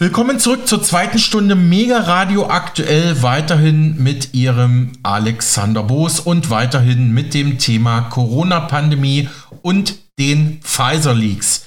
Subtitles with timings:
[0.00, 7.10] Willkommen zurück zur zweiten Stunde Mega Radio aktuell weiterhin mit Ihrem Alexander Boos und weiterhin
[7.10, 9.28] mit dem Thema Corona-Pandemie
[9.60, 11.64] und den Pfizer Leaks.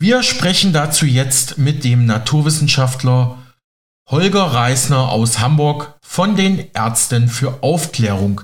[0.00, 3.38] Wir sprechen dazu jetzt mit dem Naturwissenschaftler
[4.10, 8.40] Holger Reisner aus Hamburg von den Ärzten für Aufklärung.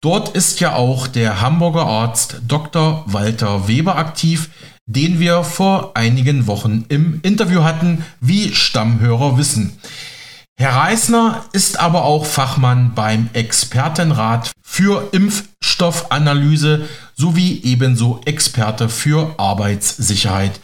[0.00, 3.02] Dort ist ja auch der Hamburger Arzt Dr.
[3.06, 4.48] Walter Weber aktiv,
[4.92, 9.78] den wir vor einigen Wochen im Interview hatten, wie Stammhörer wissen.
[10.58, 20.60] Herr Reisner ist aber auch Fachmann beim Expertenrat für Impfstoffanalyse sowie ebenso Experte für Arbeitssicherheit.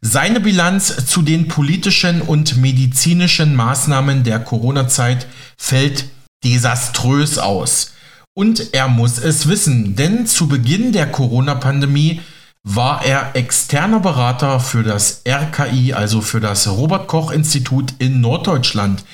[0.00, 5.26] Seine Bilanz zu den politischen und medizinischen Maßnahmen der Corona-Zeit
[5.58, 6.06] fällt
[6.42, 7.92] desaströs aus.
[8.34, 12.22] Und er muss es wissen, denn zu Beginn der Corona-Pandemie
[12.64, 19.04] war er externer Berater für das RKI, also für das Robert Koch Institut in Norddeutschland.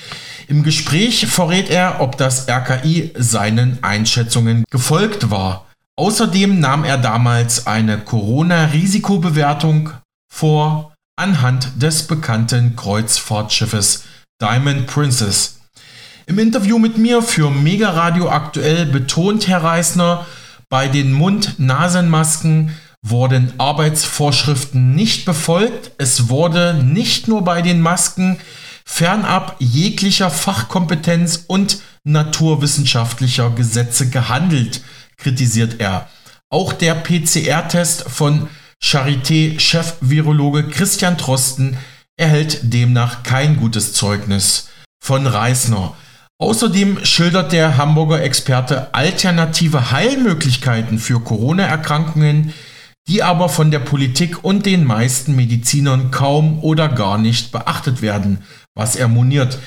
[0.47, 5.65] Im Gespräch verrät er, ob das RKI seinen Einschätzungen gefolgt war.
[5.97, 9.91] Außerdem nahm er damals eine Corona-Risikobewertung
[10.31, 14.03] vor anhand des bekannten Kreuzfahrtschiffes
[14.41, 15.59] Diamond Princess.
[16.25, 20.25] Im Interview mit mir für Mega Radio aktuell betont Herr Reisner,
[20.69, 22.75] bei den Mund-Nasen-Masken
[23.07, 25.91] wurden Arbeitsvorschriften nicht befolgt.
[25.99, 28.39] Es wurde nicht nur bei den Masken
[28.83, 34.81] fernab jeglicher Fachkompetenz und naturwissenschaftlicher Gesetze gehandelt,
[35.17, 36.09] kritisiert er.
[36.49, 38.47] Auch der PCR-Test von
[38.83, 41.77] Charité-Chef-Virologe Christian Trosten
[42.17, 44.69] erhält demnach kein gutes Zeugnis
[44.99, 45.95] von Reisner.
[46.37, 52.53] Außerdem schildert der Hamburger Experte alternative Heilmöglichkeiten für Corona-Erkrankungen,
[53.07, 58.39] die aber von der Politik und den meisten Medizinern kaum oder gar nicht beachtet werden,
[58.73, 59.59] was er moniert.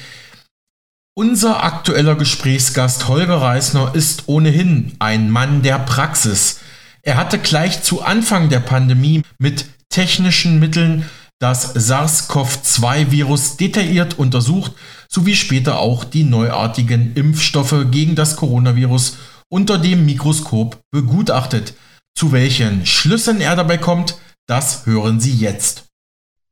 [1.15, 6.61] Unser aktueller Gesprächsgast Holger Reisner ist ohnehin ein Mann der Praxis.
[7.03, 11.09] Er hatte gleich zu Anfang der Pandemie mit technischen Mitteln
[11.41, 14.73] das SARS-CoV-2-Virus detailliert untersucht,
[15.09, 19.19] sowie später auch die neuartigen Impfstoffe gegen das Coronavirus
[19.49, 21.75] unter dem Mikroskop begutachtet.
[22.19, 24.19] Zu welchen Schlüssen er dabei kommt,
[24.49, 25.85] das hören Sie jetzt.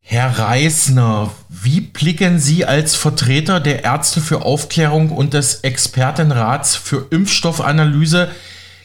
[0.00, 7.08] Herr Reisner, wie blicken Sie als Vertreter der Ärzte für Aufklärung und des Expertenrats für
[7.10, 8.30] Impfstoffanalyse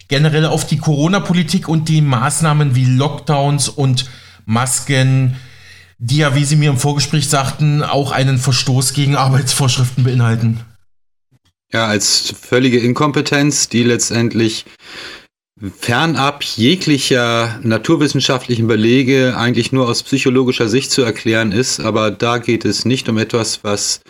[0.07, 4.09] generell auf die Corona-Politik und die Maßnahmen wie Lockdowns und
[4.45, 5.35] Masken,
[5.99, 10.61] die ja, wie Sie mir im Vorgespräch sagten, auch einen Verstoß gegen Arbeitsvorschriften beinhalten?
[11.71, 14.65] Ja, als völlige Inkompetenz, die letztendlich
[15.77, 21.79] fernab jeglicher naturwissenschaftlichen Belege eigentlich nur aus psychologischer Sicht zu erklären ist.
[21.79, 24.01] Aber da geht es nicht um etwas, was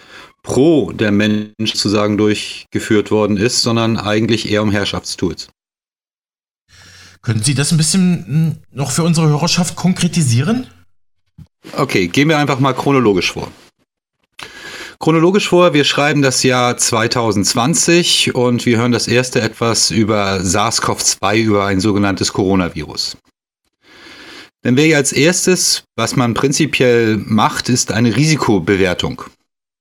[0.43, 5.49] pro der Mensch zu sagen durchgeführt worden ist, sondern eigentlich eher um Herrschaftstools.
[7.21, 10.67] Können Sie das ein bisschen hm, noch für unsere Hörerschaft konkretisieren?
[11.73, 13.51] Okay, gehen wir einfach mal chronologisch vor.
[15.01, 21.37] Chronologisch vor, wir schreiben das Jahr 2020 und wir hören das erste etwas über SARS-CoV-2,
[21.37, 23.17] über ein sogenanntes Coronavirus.
[24.61, 29.23] Dann wäre als erstes, was man prinzipiell macht, ist eine Risikobewertung.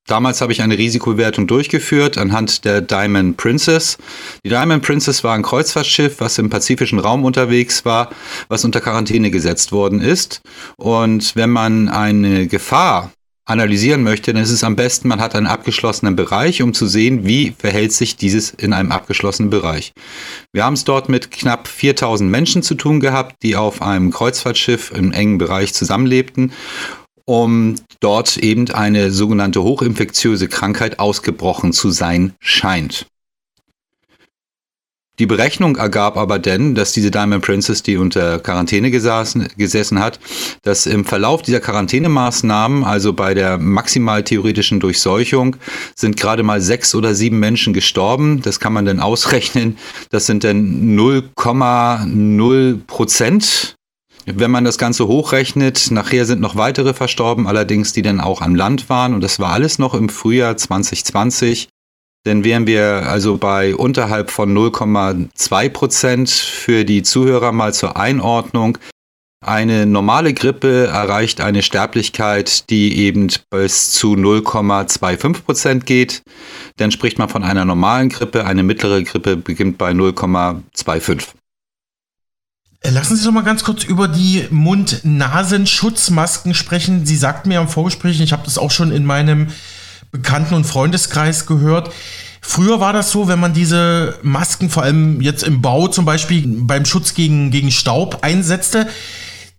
[0.07, 3.99] Damals habe ich eine Risikobewertung durchgeführt anhand der Diamond Princess.
[4.43, 8.09] Die Diamond Princess war ein Kreuzfahrtschiff, was im pazifischen Raum unterwegs war,
[8.49, 10.41] was unter Quarantäne gesetzt worden ist.
[10.79, 13.13] Und wenn man eine Gefahr
[13.45, 17.27] analysieren möchte, dann ist es am besten, man hat einen abgeschlossenen Bereich, um zu sehen,
[17.27, 19.93] wie verhält sich dieses in einem abgeschlossenen Bereich.
[20.53, 24.93] Wir haben es dort mit knapp 4000 Menschen zu tun gehabt, die auf einem Kreuzfahrtschiff
[24.93, 26.53] im engen Bereich zusammenlebten
[27.31, 33.07] um dort eben eine sogenannte hochinfektiöse Krankheit ausgebrochen zu sein scheint.
[35.21, 40.19] Die Berechnung ergab aber denn, dass diese Diamond Princess, die unter Quarantäne gesessen, gesessen hat,
[40.63, 45.57] dass im Verlauf dieser Quarantänemaßnahmen, also bei der maximal theoretischen Durchseuchung,
[45.95, 48.41] sind gerade mal sechs oder sieben Menschen gestorben.
[48.41, 49.77] Das kann man dann ausrechnen.
[50.09, 53.75] Das sind dann 0,0 Prozent.
[54.25, 58.55] Wenn man das Ganze hochrechnet, nachher sind noch weitere verstorben, allerdings die dann auch am
[58.55, 59.13] Land waren.
[59.13, 61.69] Und das war alles noch im Frühjahr 2020.
[62.25, 68.77] Dann wären wir also bei unterhalb von 0,2 Prozent für die Zuhörer mal zur Einordnung.
[69.43, 76.22] Eine normale Grippe erreicht eine Sterblichkeit, die eben bis zu 0,25 Prozent geht.
[76.77, 78.45] Dann spricht man von einer normalen Grippe.
[78.45, 81.28] Eine mittlere Grippe beginnt bei 0,25.
[82.81, 87.07] Äh, lassen Sie doch mal ganz kurz über die Mund-Nasen-Schutzmasken sprechen.
[87.07, 89.47] Sie sagten mir am Vorgespräch, ich habe das auch schon in meinem
[90.10, 91.91] Bekannten- und Freundeskreis gehört.
[92.41, 96.45] Früher war das so, wenn man diese Masken, vor allem jetzt im Bau zum Beispiel,
[96.47, 98.89] beim Schutz gegen, gegen Staub einsetzte,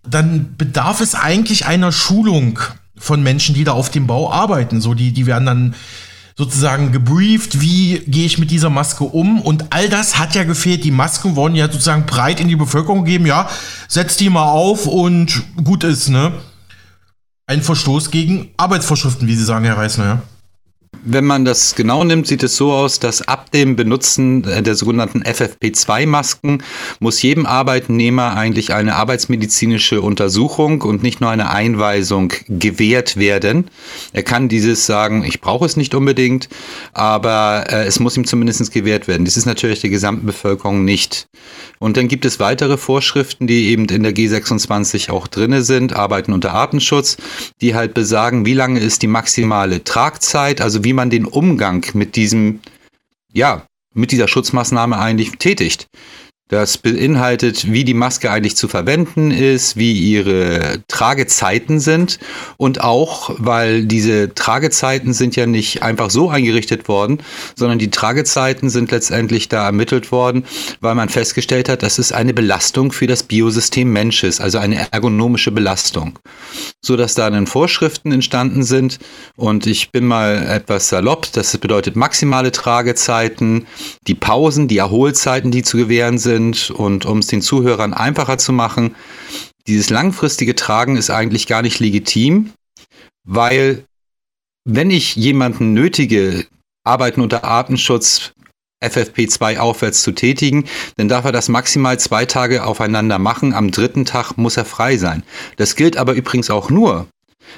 [0.06, 2.58] dann bedarf es eigentlich einer Schulung
[2.96, 4.80] von Menschen, die da auf dem Bau arbeiten.
[4.80, 5.74] So, die, die werden dann
[6.36, 10.84] sozusagen gebrieft, wie gehe ich mit dieser Maske um und all das hat ja gefehlt.
[10.84, 13.48] Die Masken wurden ja sozusagen breit in die Bevölkerung gegeben, ja,
[13.88, 16.32] setzt die mal auf und gut ist, ne?
[17.46, 20.22] Ein Verstoß gegen Arbeitsvorschriften, wie Sie sagen, Herr Reisner, ja.
[21.04, 25.24] Wenn man das genau nimmt, sieht es so aus, dass ab dem Benutzen der sogenannten
[25.24, 26.62] FFP2-Masken
[27.00, 33.68] muss jedem Arbeitnehmer eigentlich eine arbeitsmedizinische Untersuchung und nicht nur eine Einweisung gewährt werden.
[34.12, 36.48] Er kann dieses sagen, ich brauche es nicht unbedingt,
[36.92, 39.24] aber äh, es muss ihm zumindest gewährt werden.
[39.24, 41.26] Dies ist natürlich der gesamten Bevölkerung nicht.
[41.80, 46.32] Und dann gibt es weitere Vorschriften, die eben in der G26 auch drinne sind, Arbeiten
[46.32, 47.16] unter Artenschutz,
[47.60, 52.16] die halt besagen, wie lange ist die maximale Tragzeit, also wie man den Umgang mit
[52.16, 52.60] diesem,
[53.32, 55.86] ja, mit dieser Schutzmaßnahme eigentlich tätigt.
[56.52, 62.18] Das beinhaltet, wie die Maske eigentlich zu verwenden ist, wie ihre Tragezeiten sind.
[62.58, 67.20] Und auch, weil diese Tragezeiten sind ja nicht einfach so eingerichtet worden,
[67.56, 70.44] sondern die Tragezeiten sind letztendlich da ermittelt worden,
[70.82, 75.52] weil man festgestellt hat, das ist eine Belastung für das Biosystem Mensches, also eine ergonomische
[75.52, 76.18] Belastung,
[76.82, 78.98] so dass da dann Vorschriften entstanden sind.
[79.36, 83.66] Und ich bin mal etwas salopp, das bedeutet maximale Tragezeiten,
[84.06, 88.38] die Pausen, die Erholzeiten, die zu gewähren sind sind und um es den Zuhörern einfacher
[88.38, 88.96] zu machen,
[89.66, 92.52] dieses langfristige Tragen ist eigentlich gar nicht legitim,
[93.24, 93.84] weil
[94.64, 96.46] wenn ich jemanden nötige,
[96.84, 98.32] Arbeiten unter Artenschutz
[98.82, 100.64] FFP2 aufwärts zu tätigen,
[100.96, 103.54] dann darf er das maximal zwei Tage aufeinander machen.
[103.54, 105.22] Am dritten Tag muss er frei sein.
[105.56, 107.06] Das gilt aber übrigens auch nur,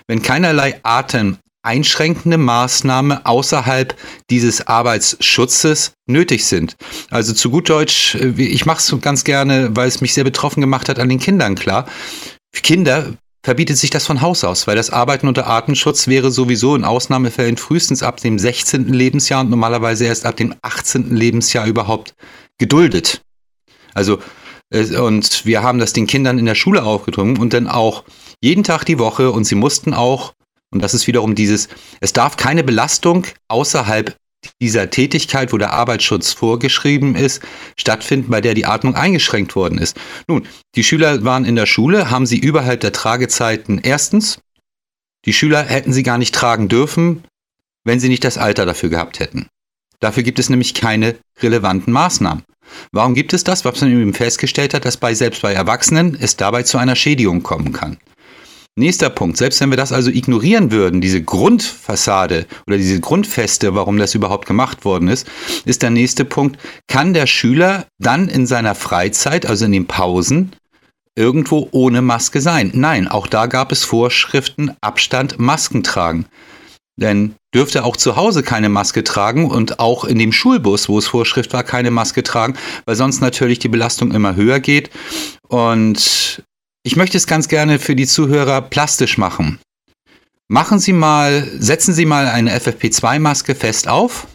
[0.06, 3.96] wenn keinerlei Atem, einschränkende Maßnahme außerhalb
[4.30, 6.76] dieses Arbeitsschutzes nötig sind.
[7.10, 10.60] Also zu gut Deutsch, äh, ich mache es ganz gerne, weil es mich sehr betroffen
[10.60, 11.86] gemacht hat an den Kindern klar.
[12.52, 16.76] Für Kinder verbietet sich das von Haus aus, weil das Arbeiten unter Artenschutz wäre sowieso
[16.76, 18.88] in Ausnahmefällen frühestens ab dem 16.
[18.88, 21.14] Lebensjahr und normalerweise erst ab dem 18.
[21.14, 22.14] Lebensjahr überhaupt
[22.58, 23.22] geduldet.
[23.92, 24.18] Also
[24.70, 28.04] äh, und wir haben das den Kindern in der Schule aufgedrungen und dann auch
[28.40, 30.34] jeden Tag die Woche und sie mussten auch
[30.74, 31.68] und das ist wiederum dieses,
[32.00, 34.16] es darf keine Belastung außerhalb
[34.60, 37.40] dieser Tätigkeit, wo der Arbeitsschutz vorgeschrieben ist,
[37.78, 39.96] stattfinden, bei der die Atmung eingeschränkt worden ist.
[40.28, 44.40] Nun, die Schüler waren in der Schule, haben sie überhalb der Tragezeiten erstens,
[45.24, 47.24] die Schüler hätten sie gar nicht tragen dürfen,
[47.84, 49.46] wenn sie nicht das Alter dafür gehabt hätten.
[50.00, 52.44] Dafür gibt es nämlich keine relevanten Maßnahmen.
[52.92, 53.64] Warum gibt es das?
[53.64, 57.42] Was man eben festgestellt hat, dass bei selbst bei Erwachsenen es dabei zu einer Schädigung
[57.42, 57.98] kommen kann.
[58.76, 63.98] Nächster Punkt, selbst wenn wir das also ignorieren würden, diese Grundfassade oder diese Grundfeste, warum
[63.98, 65.30] das überhaupt gemacht worden ist,
[65.64, 70.56] ist der nächste Punkt, kann der Schüler dann in seiner Freizeit, also in den Pausen,
[71.14, 72.72] irgendwo ohne Maske sein?
[72.74, 76.26] Nein, auch da gab es Vorschriften, Abstand, Masken tragen.
[76.96, 81.06] Denn dürfte auch zu Hause keine Maske tragen und auch in dem Schulbus, wo es
[81.06, 82.54] Vorschrift war, keine Maske tragen,
[82.86, 84.90] weil sonst natürlich die Belastung immer höher geht.
[85.46, 86.42] Und
[86.86, 89.58] ich möchte es ganz gerne für die Zuhörer plastisch machen.
[90.48, 94.26] Machen Sie mal, setzen Sie mal eine FFP2-Maske fest auf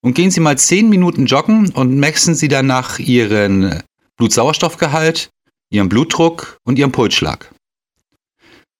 [0.00, 3.82] und gehen Sie mal 10 Minuten joggen und messen Sie danach Ihren
[4.16, 5.30] Blutsauerstoffgehalt,
[5.70, 7.52] Ihren Blutdruck und Ihren Pulsschlag.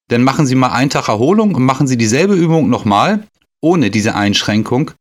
[0.08, 3.26] Dann machen Sie mal einen Tag Erholung und machen Sie dieselbe Übung nochmal,
[3.60, 4.92] ohne diese Einschränkung.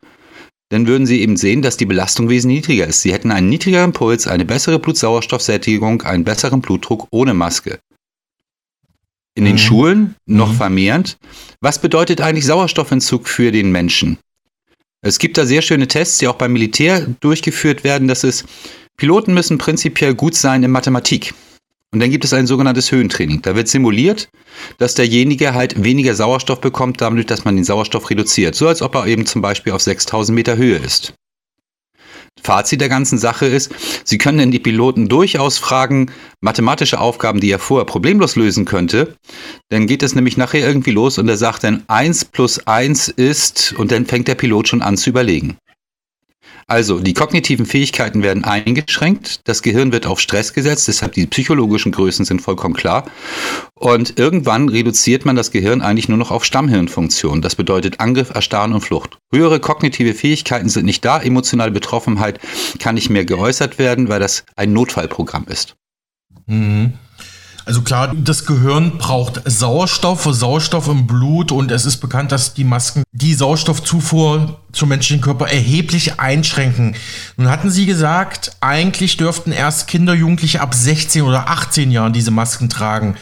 [0.70, 3.03] Dann würden Sie eben sehen, dass die Belastung wesentlich niedriger ist.
[3.03, 7.77] Sie hätten einen niedrigeren Puls, eine bessere Blutsauerstoffsättigung, einen besseren Blutdruck ohne Maske
[9.41, 9.60] in den mhm.
[9.60, 10.57] Schulen noch mhm.
[10.57, 11.17] vermehrend.
[11.62, 14.19] Was bedeutet eigentlich Sauerstoffentzug für den Menschen?
[15.01, 18.07] Es gibt da sehr schöne Tests, die auch beim Militär durchgeführt werden.
[18.07, 18.45] Das ist,
[18.98, 21.33] Piloten müssen prinzipiell gut sein in Mathematik.
[21.91, 23.41] Und dann gibt es ein sogenanntes Höhentraining.
[23.41, 24.29] Da wird simuliert,
[24.77, 28.53] dass derjenige halt weniger Sauerstoff bekommt, dadurch, dass man den Sauerstoff reduziert.
[28.53, 31.15] So als ob er eben zum Beispiel auf 6000 Meter Höhe ist.
[32.43, 33.71] Fazit der ganzen Sache ist,
[34.03, 39.15] Sie können denn die Piloten durchaus fragen, mathematische Aufgaben, die er vorher problemlos lösen könnte.
[39.69, 43.73] Dann geht es nämlich nachher irgendwie los und er sagt dann 1 plus 1 ist
[43.77, 45.57] und dann fängt der Pilot schon an zu überlegen.
[46.71, 51.91] Also, die kognitiven Fähigkeiten werden eingeschränkt, das Gehirn wird auf Stress gesetzt, deshalb die psychologischen
[51.91, 53.11] Größen sind vollkommen klar.
[53.75, 57.41] Und irgendwann reduziert man das Gehirn eigentlich nur noch auf Stammhirnfunktion.
[57.41, 59.17] Das bedeutet Angriff, Erstarren und Flucht.
[59.33, 62.39] Höhere kognitive Fähigkeiten sind nicht da, emotionale Betroffenheit
[62.79, 65.75] kann nicht mehr geäußert werden, weil das ein Notfallprogramm ist.
[66.45, 66.93] Mhm.
[67.71, 72.65] Also klar, das Gehirn braucht Sauerstoff, Sauerstoff im Blut und es ist bekannt, dass die
[72.65, 76.97] Masken die Sauerstoffzufuhr zum menschlichen Körper erheblich einschränken.
[77.37, 82.29] Nun hatten Sie gesagt, eigentlich dürften erst Kinder, Jugendliche ab 16 oder 18 Jahren diese
[82.29, 83.15] Masken tragen.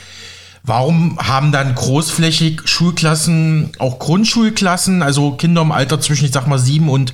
[0.63, 6.57] Warum haben dann großflächig Schulklassen, auch Grundschulklassen, also Kinder im Alter zwischen, ich sag mal,
[6.57, 7.13] 7 und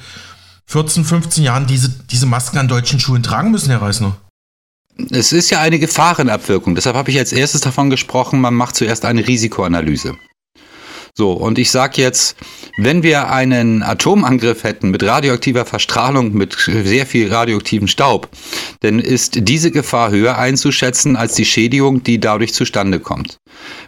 [0.68, 4.16] 14, 15 Jahren diese, diese Masken an deutschen Schulen tragen müssen, Herr Reisner?
[5.12, 6.76] Es ist ja eine Gefahrenabwirkung.
[6.76, 10.16] Deshalb habe ich als erstes davon gesprochen, man macht zuerst eine Risikoanalyse.
[11.18, 12.36] So, und ich sage jetzt,
[12.78, 18.28] wenn wir einen Atomangriff hätten mit radioaktiver Verstrahlung, mit sehr viel radioaktivem Staub,
[18.82, 23.38] dann ist diese Gefahr höher einzuschätzen als die Schädigung, die dadurch zustande kommt.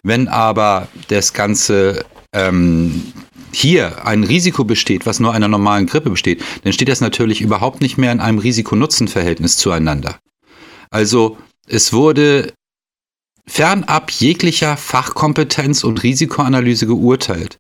[0.04, 3.12] Wenn aber das Ganze ähm,
[3.52, 7.82] hier ein Risiko besteht, was nur einer normalen Grippe besteht, dann steht das natürlich überhaupt
[7.82, 10.18] nicht mehr in einem Risiko-Nutzen-Verhältnis zueinander.
[10.90, 12.54] Also es wurde
[13.46, 17.58] fernab jeglicher Fachkompetenz und Risikoanalyse geurteilt.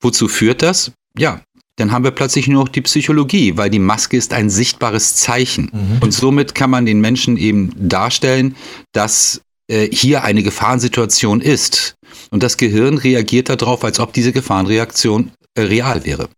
[0.00, 0.92] Wozu führt das?
[1.16, 1.40] Ja,
[1.76, 5.70] dann haben wir plötzlich nur noch die Psychologie, weil die Maske ist ein sichtbares Zeichen.
[5.72, 5.98] Mhm.
[6.00, 8.54] Und somit kann man den Menschen eben darstellen,
[8.92, 11.94] dass äh, hier eine Gefahrensituation ist.
[12.30, 16.28] Und das Gehirn reagiert darauf, als ob diese Gefahrenreaktion äh, real wäre.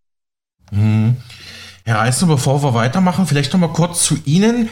[0.70, 1.16] Mhm.
[1.84, 4.68] Herr Eisner, bevor wir weitermachen, vielleicht noch mal kurz zu Ihnen.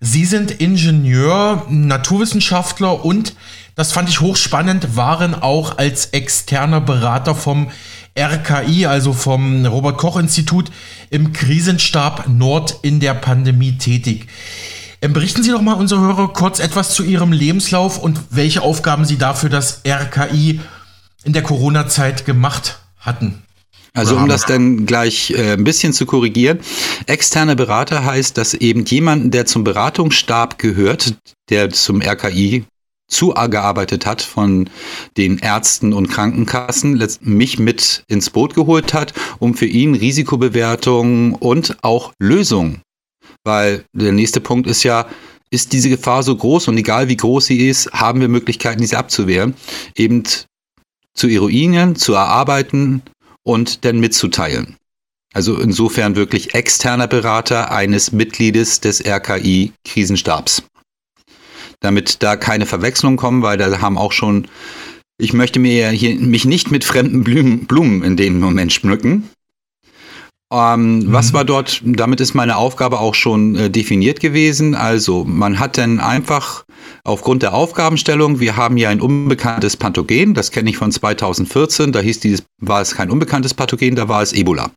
[0.00, 3.34] Sie sind Ingenieur, Naturwissenschaftler und,
[3.74, 7.70] das fand ich hochspannend, waren auch als externer Berater vom
[8.16, 10.70] RKI, also vom Robert Koch Institut,
[11.10, 14.28] im Krisenstab Nord in der Pandemie tätig.
[15.00, 19.04] Ähm, berichten Sie doch mal unsere Hörer kurz etwas zu Ihrem Lebenslauf und welche Aufgaben
[19.04, 20.60] Sie dafür das RKI
[21.24, 23.42] in der Corona-Zeit gemacht hatten.
[23.98, 26.60] Also um das dann gleich äh, ein bisschen zu korrigieren,
[27.06, 31.14] externe Berater heißt, dass eben jemanden, der zum Beratungsstab gehört,
[31.50, 32.64] der zum RKI
[33.08, 34.70] zugearbeitet hat von
[35.16, 41.78] den Ärzten und Krankenkassen, mich mit ins Boot geholt hat, um für ihn Risikobewertungen und
[41.82, 42.82] auch Lösungen.
[43.44, 45.06] Weil der nächste Punkt ist ja,
[45.50, 48.98] ist diese Gefahr so groß und egal wie groß sie ist, haben wir Möglichkeiten, diese
[48.98, 49.54] abzuwehren,
[49.96, 50.22] eben
[51.14, 53.02] zu eruinieren, zu erarbeiten
[53.48, 54.76] und dann mitzuteilen.
[55.32, 60.62] Also insofern wirklich externer Berater eines Mitgliedes des RKI Krisenstabs.
[61.80, 64.48] Damit da keine Verwechslungen kommen, weil da haben auch schon,
[65.16, 69.30] ich möchte mir hier mich nicht mit fremden Blumen, Blumen in dem Moment schmücken.
[70.52, 71.12] Ähm, mhm.
[71.12, 71.82] Was war dort?
[71.84, 74.74] Damit ist meine Aufgabe auch schon äh, definiert gewesen.
[74.74, 76.64] Also man hat dann einfach
[77.04, 82.00] aufgrund der Aufgabenstellung, wir haben hier ein unbekanntes Pathogen, das kenne ich von 2014, da
[82.00, 84.70] hieß dieses, war es kein unbekanntes Pathogen, da war es Ebola.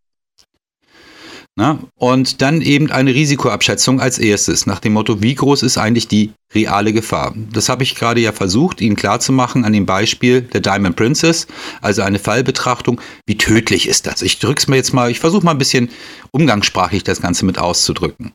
[1.58, 6.08] Na, und dann eben eine Risikoabschätzung als erstes, nach dem Motto, wie groß ist eigentlich
[6.08, 7.36] die reale Gefahr?
[7.52, 11.48] Das habe ich gerade ja versucht, Ihnen klarzumachen an dem Beispiel der Diamond Princess,
[11.82, 13.02] also eine Fallbetrachtung.
[13.26, 14.22] Wie tödlich ist das?
[14.22, 15.90] Ich drücke es mir jetzt mal, ich versuche mal ein bisschen
[16.32, 18.32] umgangssprachlich das Ganze mit auszudrücken.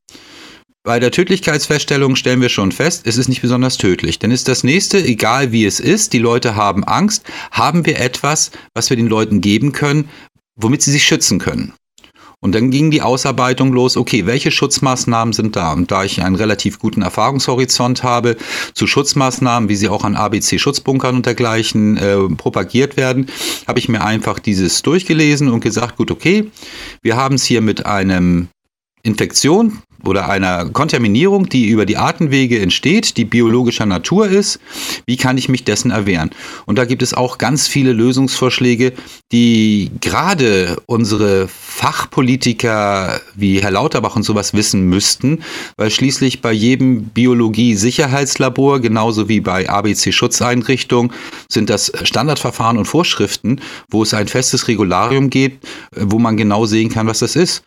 [0.85, 4.19] Bei der Tödlichkeitsfeststellung stellen wir schon fest, es ist nicht besonders tödlich.
[4.19, 8.51] Denn ist das nächste, egal wie es ist, die Leute haben Angst, haben wir etwas,
[8.75, 10.09] was wir den Leuten geben können,
[10.55, 11.73] womit sie sich schützen können.
[12.41, 15.73] Und dann ging die Ausarbeitung los, okay, welche Schutzmaßnahmen sind da?
[15.73, 18.37] Und da ich einen relativ guten Erfahrungshorizont habe
[18.75, 23.27] zu Schutzmaßnahmen, wie sie auch an ABC-Schutzbunkern und dergleichen äh, propagiert werden,
[23.67, 26.51] habe ich mir einfach dieses durchgelesen und gesagt, gut, okay,
[27.03, 28.49] wir haben es hier mit einem
[29.03, 34.61] Infektion oder einer Kontaminierung, die über die Atemwege entsteht, die biologischer Natur ist,
[35.07, 36.31] wie kann ich mich dessen erwehren?
[36.67, 38.93] Und da gibt es auch ganz viele Lösungsvorschläge,
[39.33, 45.43] die gerade unsere Fachpolitiker wie Herr Lauterbach und sowas wissen müssten,
[45.77, 51.13] weil schließlich bei jedem Biologie-Sicherheitslabor, genauso wie bei ABC-Schutzeinrichtungen,
[51.49, 53.61] sind das Standardverfahren und Vorschriften,
[53.91, 57.63] wo es ein festes Regularium gibt, wo man genau sehen kann, was das ist.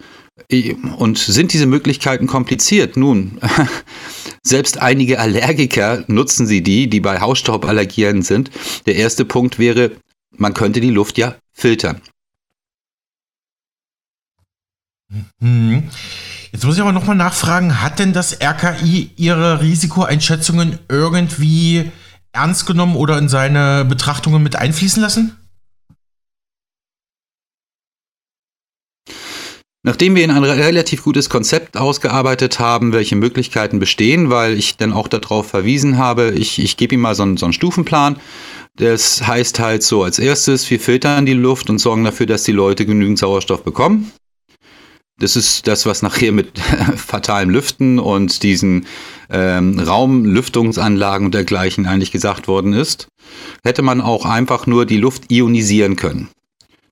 [0.97, 2.97] Und sind diese Möglichkeiten kompliziert?
[2.97, 3.39] Nun,
[4.43, 8.51] selbst einige Allergiker nutzen sie die, die bei Hausstaub allergieren sind.
[8.85, 9.91] Der erste Punkt wäre,
[10.35, 12.01] man könnte die Luft ja filtern.
[15.39, 15.89] Mhm.
[16.51, 21.91] Jetzt muss ich aber nochmal nachfragen, hat denn das RKI ihre Risikoeinschätzungen irgendwie
[22.31, 25.38] ernst genommen oder in seine Betrachtungen mit einfließen lassen?
[29.83, 35.07] Nachdem wir ein relativ gutes Konzept ausgearbeitet haben, welche Möglichkeiten bestehen, weil ich dann auch
[35.07, 38.17] darauf verwiesen habe, ich, ich gebe ihm mal so einen, so einen Stufenplan.
[38.75, 42.51] Das heißt halt so als erstes, wir filtern die Luft und sorgen dafür, dass die
[42.51, 44.11] Leute genügend Sauerstoff bekommen.
[45.17, 46.59] Das ist das, was nachher mit
[46.95, 48.85] fatalem Lüften und diesen
[49.29, 53.07] ähm, Raumlüftungsanlagen und dergleichen eigentlich gesagt worden ist.
[53.63, 56.29] Hätte man auch einfach nur die Luft ionisieren können.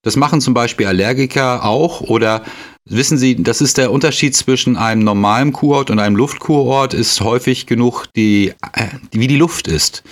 [0.04, 2.44] Das machen zum Beispiel Allergiker auch oder
[2.90, 7.66] wissen Sie, das ist der Unterschied zwischen einem normalen Kurort und einem Luftkurort, ist häufig
[7.66, 10.04] genug die, äh, wie die Luft ist.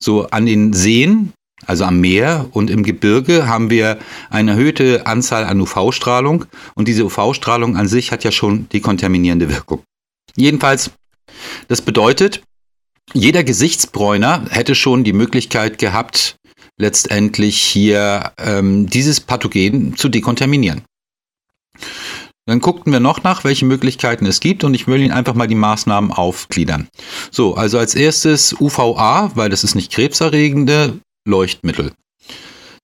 [0.00, 1.32] So an den Seen,
[1.66, 3.98] also am Meer und im Gebirge haben wir
[4.30, 9.48] eine erhöhte Anzahl an UV-Strahlung und diese UV-Strahlung an sich hat ja schon die kontaminierende
[9.48, 9.82] Wirkung.
[10.34, 10.90] Jedenfalls,
[11.68, 12.42] das bedeutet,
[13.12, 16.36] jeder Gesichtsbräuner hätte schon die Möglichkeit gehabt,
[16.78, 20.82] letztendlich hier ähm, dieses Pathogen zu dekontaminieren.
[22.46, 25.46] Dann guckten wir noch nach, welche Möglichkeiten es gibt und ich will Ihnen einfach mal
[25.46, 26.88] die Maßnahmen aufgliedern.
[27.30, 31.92] So, also als erstes UVA, weil das ist nicht krebserregende Leuchtmittel.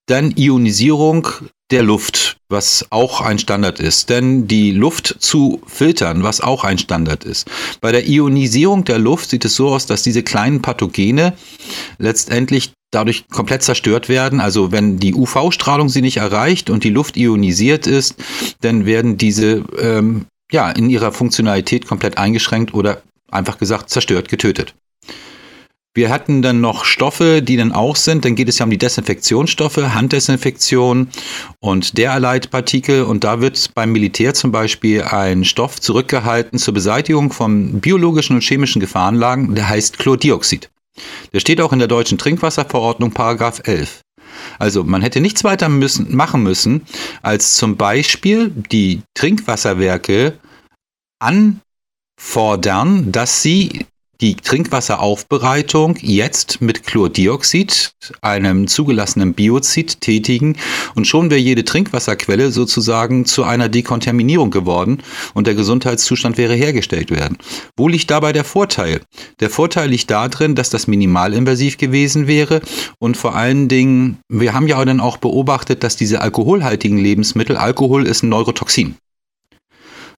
[0.07, 1.29] Dann Ionisierung
[1.71, 4.09] der Luft, was auch ein Standard ist.
[4.09, 7.49] Denn die Luft zu filtern, was auch ein Standard ist.
[7.81, 11.35] Bei der Ionisierung der Luft sieht es so aus, dass diese kleinen Pathogene
[11.99, 14.41] letztendlich dadurch komplett zerstört werden.
[14.41, 18.15] Also wenn die UV-Strahlung sie nicht erreicht und die Luft ionisiert ist,
[18.63, 24.75] dann werden diese ähm, ja in ihrer Funktionalität komplett eingeschränkt oder einfach gesagt zerstört, getötet.
[25.99, 28.25] Wir hatten dann noch Stoffe, die dann auch sind.
[28.25, 31.09] Dann geht es ja um die Desinfektionsstoffe, Handdesinfektion
[31.59, 33.03] und derlei Partikel.
[33.03, 38.45] Und da wird beim Militär zum Beispiel ein Stoff zurückgehalten zur Beseitigung von biologischen und
[38.45, 40.71] chemischen Gefahrenlagen, der heißt Chlordioxid.
[41.33, 44.03] Der steht auch in der deutschen Trinkwasserverordnung, Paragraph 11.
[44.61, 46.83] Also man hätte nichts weiter müssen, machen müssen,
[47.23, 50.39] als zum Beispiel die Trinkwasserwerke
[51.19, 53.85] anfordern, dass sie
[54.21, 60.57] die Trinkwasseraufbereitung jetzt mit Chlordioxid, einem zugelassenen Biozid, tätigen
[60.97, 64.99] und schon wäre jede Trinkwasserquelle sozusagen zu einer Dekontaminierung geworden
[65.35, 67.39] und der Gesundheitszustand wäre hergestellt werden.
[67.77, 69.03] Wo liegt dabei der Vorteil?
[69.39, 72.61] Der Vorteil liegt darin, dass das minimalinvasiv gewesen wäre
[72.99, 78.05] und vor allen Dingen, wir haben ja dann auch beobachtet, dass diese alkoholhaltigen Lebensmittel, Alkohol
[78.05, 78.97] ist ein Neurotoxin.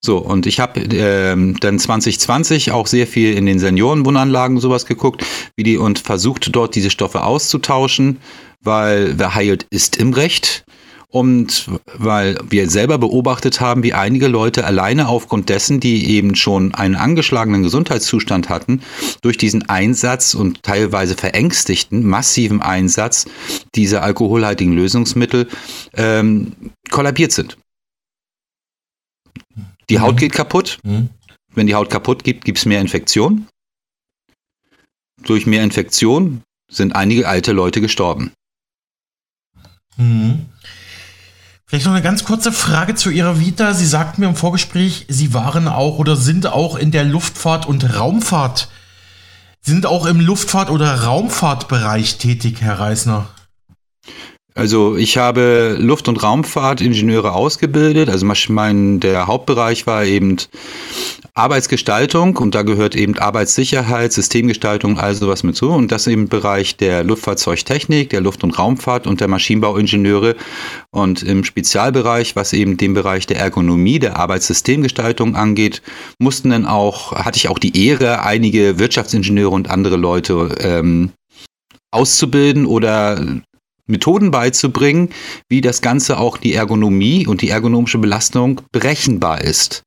[0.03, 5.25] So, und ich habe ähm, dann 2020 auch sehr viel in den Seniorenwohnanlagen sowas geguckt,
[5.57, 8.19] wie die und versucht dort diese Stoffe auszutauschen,
[8.63, 10.65] weil wer heilt, ist im Recht.
[11.13, 16.73] Und weil wir selber beobachtet haben, wie einige Leute alleine aufgrund dessen, die eben schon
[16.73, 18.83] einen angeschlagenen Gesundheitszustand hatten,
[19.21, 23.27] durch diesen Einsatz und teilweise verängstigten, massiven Einsatz
[23.75, 25.49] dieser alkoholhaltigen Lösungsmittel
[25.97, 26.53] ähm,
[26.91, 27.59] kollabiert sind.
[29.91, 30.19] Die Haut mhm.
[30.19, 30.79] geht kaputt.
[30.83, 31.11] Mhm.
[31.55, 33.47] Wenn die Haut kaputt geht, gibt es mehr Infektion.
[35.23, 38.33] Durch mehr Infektion sind einige alte Leute gestorben.
[39.97, 40.47] Mhm.
[41.67, 43.75] Vielleicht noch eine ganz kurze Frage zu Ihrer Vita.
[43.75, 47.97] Sie sagten mir im Vorgespräch, Sie waren auch oder sind auch in der Luftfahrt und
[47.97, 48.69] Raumfahrt.
[49.61, 53.29] Sie sind auch im Luftfahrt- oder Raumfahrtbereich tätig, Herr Reisner.
[54.55, 58.09] Also ich habe Luft- und Raumfahrtingenieure ausgebildet.
[58.09, 60.37] Also mein der Hauptbereich war eben
[61.35, 65.71] Arbeitsgestaltung und da gehört eben Arbeitssicherheit, Systemgestaltung, all sowas mit zu.
[65.71, 70.35] Und das im Bereich der Luftfahrzeugtechnik, der Luft- und Raumfahrt und der Maschinenbauingenieure.
[70.91, 75.81] Und im Spezialbereich, was eben den Bereich der Ergonomie, der Arbeitssystemgestaltung angeht,
[76.19, 81.11] mussten dann auch, hatte ich auch die Ehre, einige Wirtschaftsingenieure und andere Leute ähm,
[81.93, 83.25] auszubilden oder
[83.91, 85.11] Methoden beizubringen,
[85.49, 89.83] wie das Ganze auch die Ergonomie und die ergonomische Belastung berechenbar ist.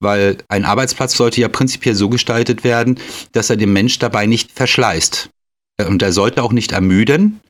[0.00, 2.98] Weil ein Arbeitsplatz sollte ja prinzipiell so gestaltet werden,
[3.32, 5.30] dass er den Mensch dabei nicht verschleißt.
[5.86, 7.40] Und er sollte auch nicht ermüden,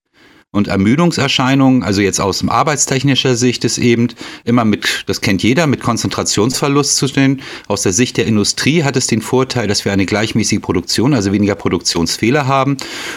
[0.52, 4.08] und Ermüdungserscheinungen, also jetzt aus arbeitstechnischer Sicht, ist eben
[4.44, 7.40] immer mit, das kennt jeder, mit Konzentrationsverlust zu stehen.
[7.68, 11.32] Aus der Sicht der Industrie hat es den Vorteil, dass wir eine gleichmäßige Produktion, also
[11.32, 12.76] weniger Produktionsfehler haben.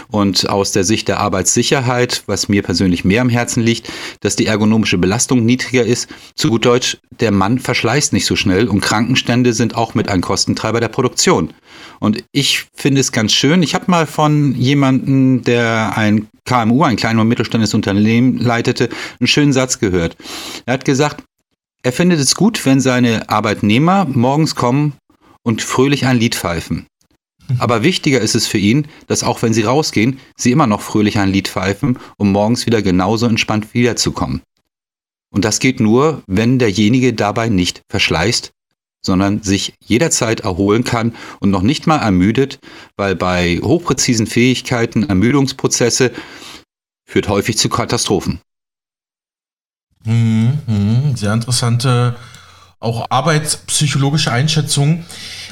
[0.09, 4.45] Und aus der Sicht der Arbeitssicherheit, was mir persönlich mehr am Herzen liegt, dass die
[4.45, 6.07] ergonomische Belastung niedriger ist.
[6.35, 10.21] Zu gut Deutsch, der Mann verschleißt nicht so schnell und Krankenstände sind auch mit ein
[10.21, 11.53] Kostentreiber der Produktion.
[11.99, 13.61] Und ich finde es ganz schön.
[13.61, 19.27] Ich habe mal von jemandem, der ein KMU, ein kleines und mittelständisches Unternehmen leitete, einen
[19.27, 20.15] schönen Satz gehört.
[20.65, 21.23] Er hat gesagt,
[21.83, 24.93] er findet es gut, wenn seine Arbeitnehmer morgens kommen
[25.43, 26.87] und fröhlich ein Lied pfeifen.
[27.47, 27.55] Mhm.
[27.59, 31.19] Aber wichtiger ist es für ihn, dass auch wenn sie rausgehen, sie immer noch fröhlich
[31.19, 34.41] ein Lied pfeifen, um morgens wieder genauso entspannt wiederzukommen.
[35.31, 38.51] Und das geht nur, wenn derjenige dabei nicht verschleißt,
[39.05, 42.59] sondern sich jederzeit erholen kann und noch nicht mal ermüdet,
[42.97, 46.11] weil bei hochpräzisen Fähigkeiten Ermüdungsprozesse
[47.05, 48.41] führt häufig zu Katastrophen.
[50.03, 52.15] Mhm, mhm, sehr interessante
[52.79, 55.05] auch arbeitspsychologische Einschätzungen.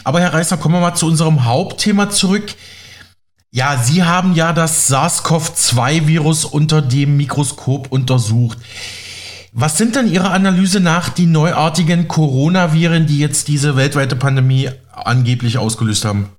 [0.04, 2.56] Aber Herr Reisner, kommen wir mal zu unserem Hauptthema zurück.
[3.52, 8.58] Ja, Sie haben ja das SARS-CoV-2-Virus unter dem Mikroskop untersucht.
[9.52, 15.60] Was sind denn Ihrer Analyse nach die neuartigen Coronaviren, die jetzt diese weltweite Pandemie angeblich
[15.60, 16.30] ausgelöst haben?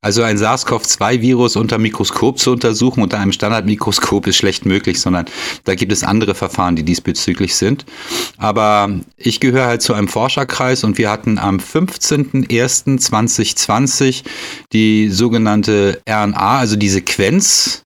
[0.00, 5.24] Also ein SARS-CoV-2-Virus unter Mikroskop zu untersuchen, unter einem Standardmikroskop ist schlecht möglich, sondern
[5.64, 7.86] da gibt es andere Verfahren, die diesbezüglich sind.
[8.36, 14.24] Aber ich gehöre halt zu einem Forscherkreis und wir hatten am 15.01.2020
[14.72, 17.82] die sogenannte RNA, also die Sequenz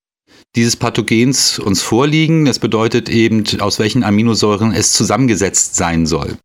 [0.56, 2.44] dieses Pathogens uns vorliegen.
[2.44, 6.36] Das bedeutet eben, aus welchen Aminosäuren es zusammengesetzt sein soll.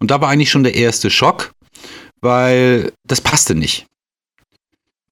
[0.00, 1.52] Und da war eigentlich schon der erste Schock,
[2.20, 3.86] weil das passte nicht.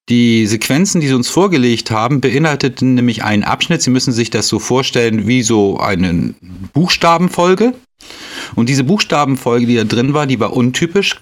[0.09, 3.83] Die Sequenzen, die sie uns vorgelegt haben, beinhalteten nämlich einen Abschnitt.
[3.83, 6.35] Sie müssen sich das so vorstellen wie so eine
[6.73, 7.75] Buchstabenfolge.
[8.57, 11.21] Und diese Buchstabenfolge, die da drin war, die war untypisch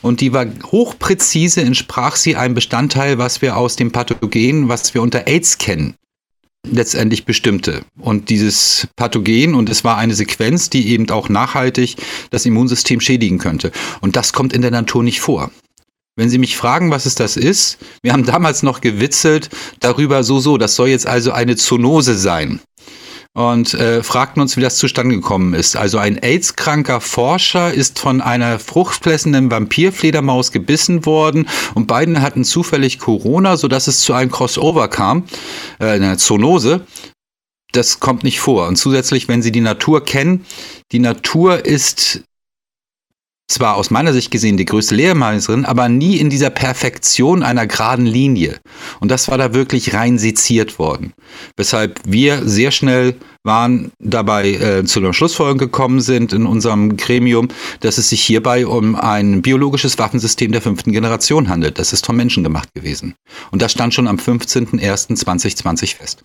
[0.00, 5.02] und die war hochpräzise, entsprach sie einem Bestandteil, was wir aus dem Pathogen, was wir
[5.02, 5.94] unter AIDS kennen,
[6.66, 7.82] letztendlich bestimmte.
[7.98, 11.96] Und dieses Pathogen, und es war eine Sequenz, die eben auch nachhaltig
[12.30, 13.70] das Immunsystem schädigen könnte.
[14.00, 15.50] Und das kommt in der Natur nicht vor.
[16.14, 19.48] Wenn Sie mich fragen, was es das ist, wir haben damals noch gewitzelt
[19.80, 22.60] darüber, so, so, das soll jetzt also eine Zoonose sein.
[23.34, 25.74] Und äh, fragten uns, wie das zustande gekommen ist.
[25.74, 32.98] Also ein AIDS-kranker Forscher ist von einer fruchtflessenden Vampirfledermaus gebissen worden und beiden hatten zufällig
[32.98, 35.24] Corona, sodass es zu einem Crossover kam,
[35.78, 36.86] äh, einer Zoonose.
[37.72, 38.68] Das kommt nicht vor.
[38.68, 40.44] Und zusätzlich, wenn Sie die Natur kennen,
[40.92, 42.24] die Natur ist
[43.52, 48.06] zwar aus meiner Sicht gesehen die größte Lehrmeisterin, aber nie in dieser Perfektion einer geraden
[48.06, 48.58] Linie.
[49.00, 51.12] Und das war da wirklich rein seziert worden.
[51.56, 57.48] Weshalb wir sehr schnell waren dabei äh, zu einer Schlussfolgerung gekommen sind in unserem Gremium,
[57.80, 61.78] dass es sich hierbei um ein biologisches Waffensystem der fünften Generation handelt.
[61.78, 63.14] Das ist vom Menschen gemacht gewesen.
[63.50, 66.24] Und das stand schon am 15.01.2020 fest.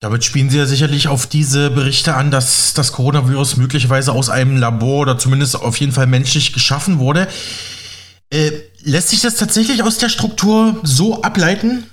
[0.00, 4.58] Damit spielen Sie ja sicherlich auf diese Berichte an, dass das Coronavirus möglicherweise aus einem
[4.58, 7.28] Labor oder zumindest auf jeden Fall menschlich geschaffen wurde.
[8.30, 11.84] Äh, lässt sich das tatsächlich aus der Struktur so ableiten?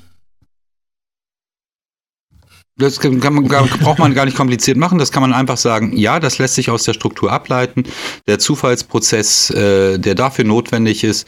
[2.76, 4.98] Das kann man, braucht man gar nicht kompliziert machen.
[4.98, 7.84] Das kann man einfach sagen, ja, das lässt sich aus der Struktur ableiten.
[8.28, 11.28] Der Zufallsprozess, äh, der dafür notwendig ist,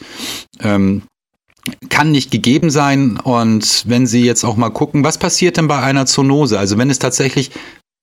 [0.60, 1.02] ähm,
[1.88, 3.18] kann nicht gegeben sein.
[3.18, 6.58] Und wenn Sie jetzt auch mal gucken, was passiert denn bei einer Zoonose?
[6.58, 7.50] Also wenn es tatsächlich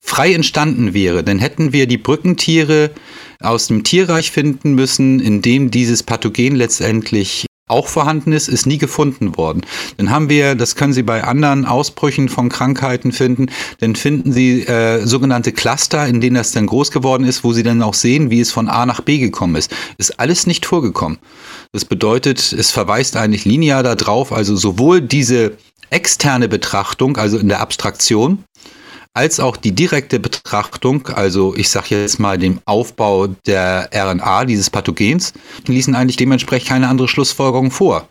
[0.04, 2.92] frei entstanden wäre, dann hätten wir die Brückentiere
[3.40, 8.78] aus dem Tierreich finden müssen, in dem dieses Pathogen letztendlich auch vorhanden ist, ist nie
[8.78, 9.62] gefunden worden.
[9.98, 13.48] Dann haben wir, das können Sie bei anderen Ausbrüchen von Krankheiten finden,
[13.80, 17.64] dann finden Sie äh, sogenannte Cluster, in denen das dann groß geworden ist, wo Sie
[17.64, 19.76] dann auch sehen, wie es von A nach B gekommen ist.
[19.98, 21.18] Ist alles nicht vorgekommen.
[21.72, 25.58] Das bedeutet, es verweist eigentlich linear darauf, also sowohl diese
[25.90, 28.44] externe Betrachtung, also in der Abstraktion,
[29.14, 34.70] als auch die direkte Betrachtung, also ich sage jetzt mal den Aufbau der RNA dieses
[34.70, 35.34] Pathogens,
[35.68, 38.08] ließen eigentlich dementsprechend keine andere Schlussfolgerung vor.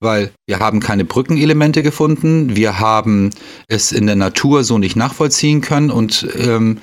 [0.00, 3.30] Weil wir haben keine Brückenelemente gefunden, wir haben
[3.66, 6.78] es in der Natur so nicht nachvollziehen können und ähm,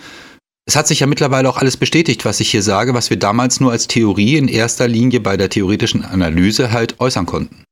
[0.67, 3.59] es hat sich ja mittlerweile auch alles bestätigt, was ich hier sage, was wir damals
[3.59, 7.63] nur als Theorie in erster Linie bei der theoretischen Analyse halt äußern konnten.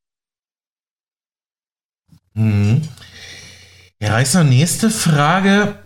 [2.36, 2.82] Mhm.
[4.00, 5.83] Herr Reißer, nächste Frage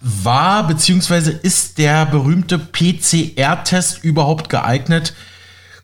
[0.00, 1.32] war bzw.
[1.42, 5.14] ist der berühmte PCR-Test überhaupt geeignet,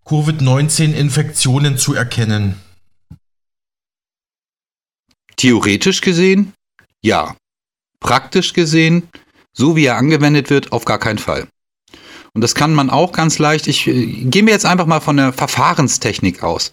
[0.05, 2.61] Covid-19-Infektionen zu erkennen?
[5.37, 6.53] Theoretisch gesehen,
[7.03, 7.37] ja.
[8.01, 9.09] Praktisch gesehen,
[9.53, 11.49] so wie er angewendet wird, auf gar keinen Fall.
[12.35, 13.69] Und das kann man auch ganz leicht.
[13.69, 16.73] Ich äh, gehe mir jetzt einfach mal von der Verfahrenstechnik aus.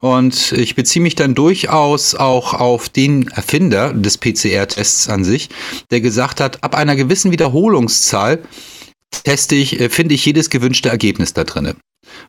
[0.00, 5.48] Und ich beziehe mich dann durchaus auch auf den Erfinder des PCR-Tests an sich,
[5.90, 8.42] der gesagt hat, ab einer gewissen Wiederholungszahl
[9.24, 11.74] teste ich, äh, finde ich jedes gewünschte Ergebnis da drin.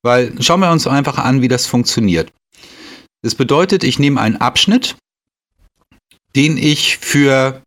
[0.01, 2.31] Weil schauen wir uns einfach an, wie das funktioniert.
[3.21, 4.95] Das bedeutet, ich nehme einen Abschnitt,
[6.35, 7.61] den ich für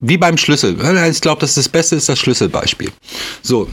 [0.00, 0.78] wie beim Schlüssel.
[1.10, 2.92] Ich glaube, das, das Beste ist das Schlüsselbeispiel.
[3.42, 3.68] So,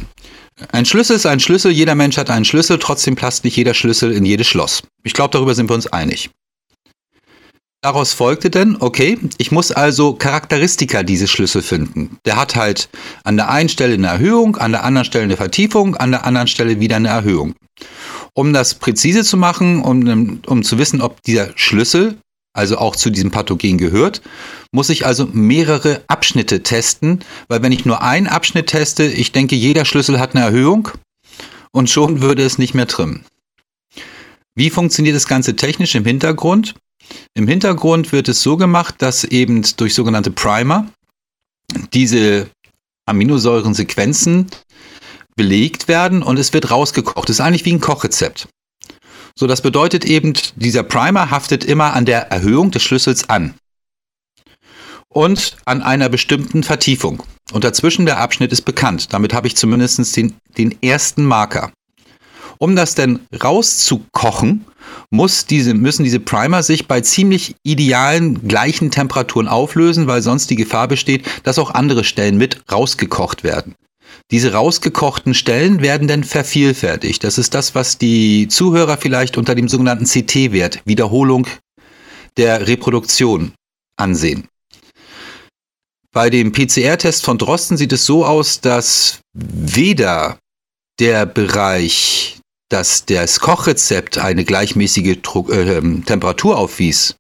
[0.72, 4.12] ein Schlüssel ist ein Schlüssel, jeder Mensch hat einen Schlüssel, trotzdem passt nicht jeder Schlüssel
[4.12, 4.84] in jedes Schloss.
[5.04, 6.30] Ich glaube, darüber sind wir uns einig.
[7.82, 12.18] Daraus folgte dann, okay, ich muss also Charakteristika dieses Schlüssel finden.
[12.26, 12.89] Der hat halt
[13.24, 16.48] an der einen Stelle eine Erhöhung, an der anderen Stelle eine Vertiefung, an der anderen
[16.48, 17.54] Stelle wieder eine Erhöhung.
[18.34, 22.18] Um das präzise zu machen, um, um zu wissen, ob dieser Schlüssel
[22.56, 24.22] also auch zu diesem Pathogen gehört,
[24.72, 29.56] muss ich also mehrere Abschnitte testen, weil wenn ich nur einen Abschnitt teste, ich denke,
[29.56, 30.89] jeder Schlüssel hat eine Erhöhung
[31.72, 33.26] und schon würde es nicht mehr trimmen.
[34.56, 36.76] Wie funktioniert das Ganze technisch im Hintergrund?
[37.34, 40.88] Im Hintergrund wird es so gemacht, dass eben durch sogenannte Primer
[41.94, 42.50] diese
[43.06, 44.48] Aminosäurensequenzen
[45.36, 47.28] belegt werden und es wird rausgekocht.
[47.28, 48.48] Das ist eigentlich wie ein Kochrezept.
[49.38, 53.56] So, das bedeutet eben, dieser Primer haftet immer an der Erhöhung des Schlüssels an.
[55.10, 57.24] Und an einer bestimmten Vertiefung.
[57.52, 59.13] Und dazwischen der Abschnitt ist bekannt.
[59.13, 61.71] Damit habe ich zumindest den, den ersten Marker.
[62.58, 64.65] Um das denn rauszukochen,
[65.10, 70.56] muss diese, müssen diese Primer sich bei ziemlich idealen gleichen Temperaturen auflösen, weil sonst die
[70.56, 73.76] Gefahr besteht, dass auch andere Stellen mit rausgekocht werden.
[74.31, 77.23] Diese rausgekochten Stellen werden dann vervielfältigt.
[77.23, 81.47] Das ist das, was die Zuhörer vielleicht unter dem sogenannten CT-Wert, Wiederholung
[82.38, 83.53] der Reproduktion,
[83.97, 84.47] ansehen.
[86.11, 90.39] Bei dem PCR-Test von Drosten sieht es so aus, dass weder
[90.99, 92.35] der Bereich
[92.69, 95.17] dass das Kochrezept eine gleichmäßige
[95.49, 97.15] äh, Temperatur aufwies,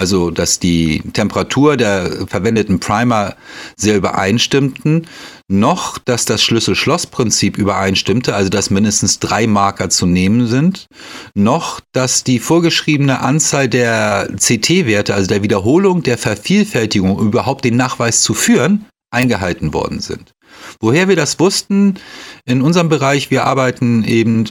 [0.00, 3.36] also dass die Temperatur der verwendeten Primer
[3.76, 5.06] sehr übereinstimmten,
[5.46, 10.86] noch dass das Schlüssel-Schloss-Prinzip übereinstimmte, also dass mindestens drei Marker zu nehmen sind,
[11.34, 18.22] noch dass die vorgeschriebene Anzahl der CT-Werte, also der Wiederholung der Vervielfältigung, überhaupt den Nachweis
[18.22, 20.32] zu führen, eingehalten worden sind.
[20.80, 21.98] Woher wir das wussten,
[22.46, 24.48] in unserem Bereich, wir arbeiten eben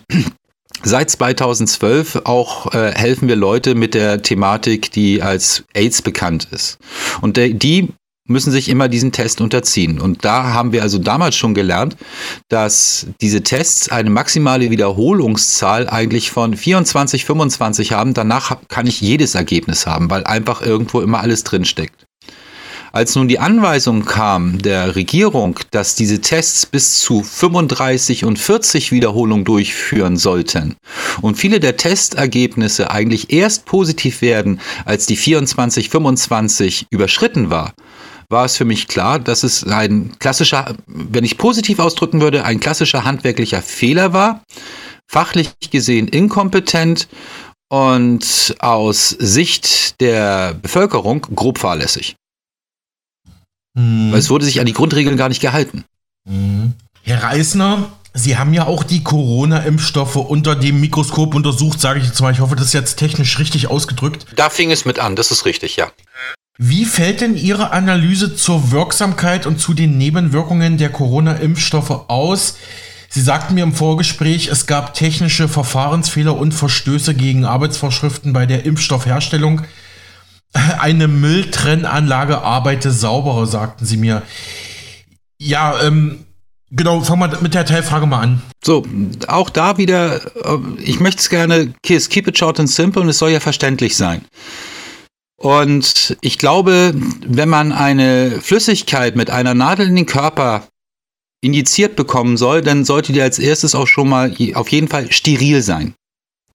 [0.83, 6.77] Seit 2012 auch äh, helfen wir Leute mit der Thematik, die als AIDS bekannt ist.
[7.21, 7.89] Und der, die
[8.29, 9.99] müssen sich immer diesen Test unterziehen.
[9.99, 11.97] Und da haben wir also damals schon gelernt,
[12.47, 18.13] dass diese Tests eine maximale Wiederholungszahl eigentlich von 24, 25 haben.
[18.13, 22.05] Danach kann ich jedes Ergebnis haben, weil einfach irgendwo immer alles drinsteckt.
[22.99, 28.91] Als nun die Anweisung kam der Regierung, dass diese Tests bis zu 35 und 40
[28.91, 30.75] Wiederholungen durchführen sollten
[31.21, 37.71] und viele der Testergebnisse eigentlich erst positiv werden, als die 24, 25 überschritten war,
[38.27, 42.59] war es für mich klar, dass es ein klassischer, wenn ich positiv ausdrücken würde, ein
[42.59, 44.43] klassischer handwerklicher Fehler war,
[45.07, 47.07] fachlich gesehen inkompetent
[47.69, 52.17] und aus Sicht der Bevölkerung grob fahrlässig.
[53.79, 54.11] Mhm.
[54.11, 55.85] Weil es wurde sich an die Grundregeln gar nicht gehalten.
[56.25, 56.73] Mhm.
[57.03, 62.19] Herr Reisner, Sie haben ja auch die Corona-Impfstoffe unter dem Mikroskop untersucht, sage ich jetzt
[62.21, 62.33] mal.
[62.33, 64.25] Ich hoffe, das ist jetzt technisch richtig ausgedrückt.
[64.35, 65.91] Da fing es mit an, das ist richtig, ja.
[66.57, 72.57] Wie fällt denn Ihre Analyse zur Wirksamkeit und zu den Nebenwirkungen der Corona-Impfstoffe aus?
[73.09, 78.65] Sie sagten mir im Vorgespräch, es gab technische Verfahrensfehler und Verstöße gegen Arbeitsvorschriften bei der
[78.65, 79.61] Impfstoffherstellung.
[80.79, 84.23] Eine Mülltrennanlage arbeite sauberer, sagten sie mir.
[85.37, 86.25] Ja, ähm,
[86.71, 88.41] genau, fangen wir mit der Teilfrage mal an.
[88.63, 88.85] So,
[89.27, 93.19] auch da wieder, äh, ich möchte es gerne, keep it short and simple und es
[93.19, 94.25] soll ja verständlich sein.
[95.37, 96.93] Und ich glaube,
[97.25, 100.67] wenn man eine Flüssigkeit mit einer Nadel in den Körper
[101.41, 105.61] injiziert bekommen soll, dann sollte die als erstes auch schon mal auf jeden Fall steril
[105.61, 105.93] sein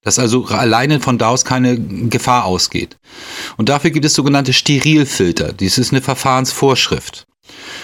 [0.05, 2.97] dass also alleine von da aus keine Gefahr ausgeht.
[3.57, 5.53] Und dafür gibt es sogenannte Sterilfilter.
[5.53, 7.27] Dies ist eine Verfahrensvorschrift.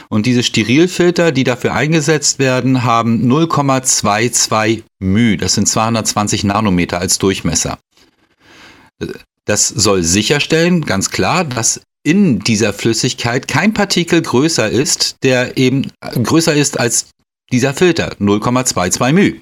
[0.09, 5.37] Und diese Sterilfilter, die dafür eingesetzt werden, haben 0,22 μ.
[5.37, 7.79] Das sind 220 Nanometer als Durchmesser.
[9.47, 15.91] Das soll sicherstellen, ganz klar, dass in dieser Flüssigkeit kein Partikel größer ist, der eben
[16.01, 17.11] größer ist als
[17.53, 19.41] dieser Filter, 0,22 μ.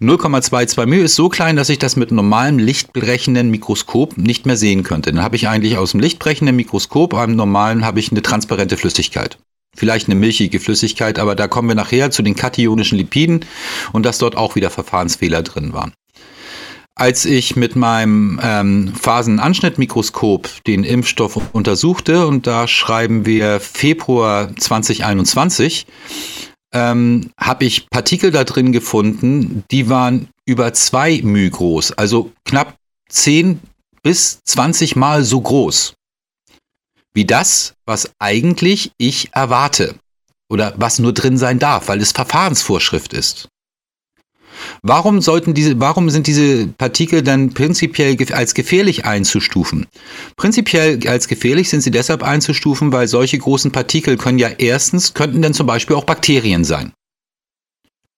[0.00, 4.82] 0,22 μ ist so klein, dass ich das mit normalem lichtbrechenden Mikroskop nicht mehr sehen
[4.82, 5.10] könnte.
[5.10, 9.38] Dann habe ich eigentlich aus dem lichtbrechenden Mikroskop, einem normalen, habe ich eine transparente Flüssigkeit.
[9.74, 13.46] Vielleicht eine milchige Flüssigkeit, aber da kommen wir nachher zu den kationischen Lipiden
[13.92, 15.94] und dass dort auch wieder Verfahrensfehler drin waren.
[16.94, 25.86] Als ich mit meinem ähm, Phasenanschnittmikroskop den Impfstoff untersuchte, und da schreiben wir Februar 2021,
[26.72, 32.76] ähm, habe ich Partikel da drin gefunden, die waren über zwei μ groß, also knapp
[33.08, 33.60] 10
[34.02, 35.94] bis 20 Mal so groß
[37.16, 39.94] wie das, was eigentlich ich erwarte
[40.50, 43.48] oder was nur drin sein darf, weil es Verfahrensvorschrift ist.
[44.82, 49.86] Warum sollten diese, warum sind diese Partikel dann prinzipiell als gefährlich einzustufen?
[50.36, 55.42] Prinzipiell als gefährlich sind sie deshalb einzustufen, weil solche großen Partikel können ja erstens, könnten
[55.42, 56.92] dann zum Beispiel auch Bakterien sein.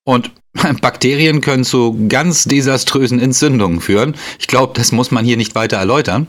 [0.05, 0.31] Und
[0.81, 4.15] Bakterien können zu ganz desaströsen Entzündungen führen.
[4.39, 6.29] Ich glaube, das muss man hier nicht weiter erläutern.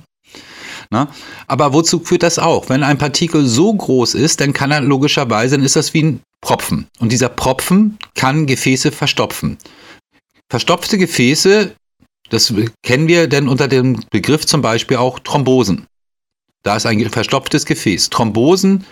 [0.91, 1.07] Na?
[1.47, 2.69] Aber wozu führt das auch?
[2.69, 6.21] Wenn ein Partikel so groß ist, dann kann er logischerweise, dann ist das wie ein
[6.41, 6.87] Propfen.
[6.99, 9.57] Und dieser Propfen kann Gefäße verstopfen.
[10.49, 11.75] Verstopfte Gefäße,
[12.29, 15.85] das kennen wir denn unter dem Begriff zum Beispiel auch Thrombosen.
[16.63, 18.09] Da ist ein verstopftes Gefäß.
[18.09, 18.83] Thrombosen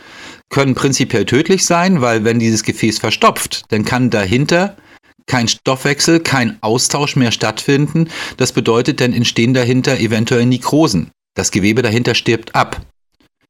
[0.50, 4.78] können prinzipiell tödlich sein, weil wenn dieses Gefäß verstopft, dann kann dahinter
[5.26, 8.10] kein Stoffwechsel, kein Austausch mehr stattfinden.
[8.38, 11.12] Das bedeutet, dann entstehen dahinter eventuell Nekrosen.
[11.36, 12.82] Das Gewebe dahinter stirbt ab.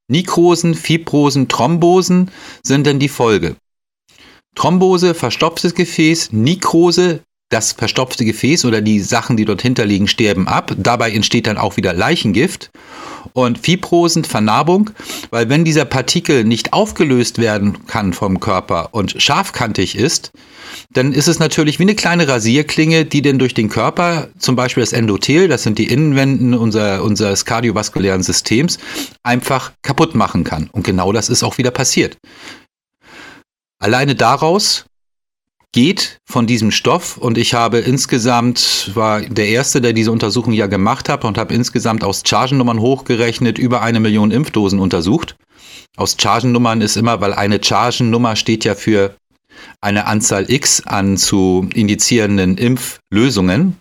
[0.09, 2.31] Nekrosen, Fibrosen, Thrombosen
[2.63, 3.57] sind dann die Folge.
[4.55, 10.73] Thrombose, verstopftes Gefäß, Nekrose, das verstopfte Gefäß oder die Sachen, die dort hinterliegen, sterben ab.
[10.77, 12.71] Dabei entsteht dann auch wieder Leichengift.
[13.33, 14.91] Und Fibrosen, Vernarbung,
[15.31, 20.31] weil wenn dieser Partikel nicht aufgelöst werden kann vom Körper und scharfkantig ist,
[20.91, 24.81] dann ist es natürlich wie eine kleine Rasierklinge, die denn durch den Körper, zum Beispiel
[24.81, 28.79] das Endothel, das sind die Innenwänden unser, unseres kardiovaskulären Systems,
[29.23, 30.69] einfach kaputt machen kann.
[30.71, 32.17] Und genau das ist auch wieder passiert.
[33.79, 34.85] Alleine daraus
[35.73, 40.67] geht von diesem Stoff und ich habe insgesamt, war der Erste, der diese Untersuchung ja
[40.67, 45.35] gemacht hat und habe insgesamt aus Chargennummern hochgerechnet über eine Million Impfdosen untersucht.
[45.95, 49.15] Aus Chargennummern ist immer, weil eine Chargennummer steht ja für
[49.81, 53.77] eine Anzahl X an zu indizierenden Impflösungen,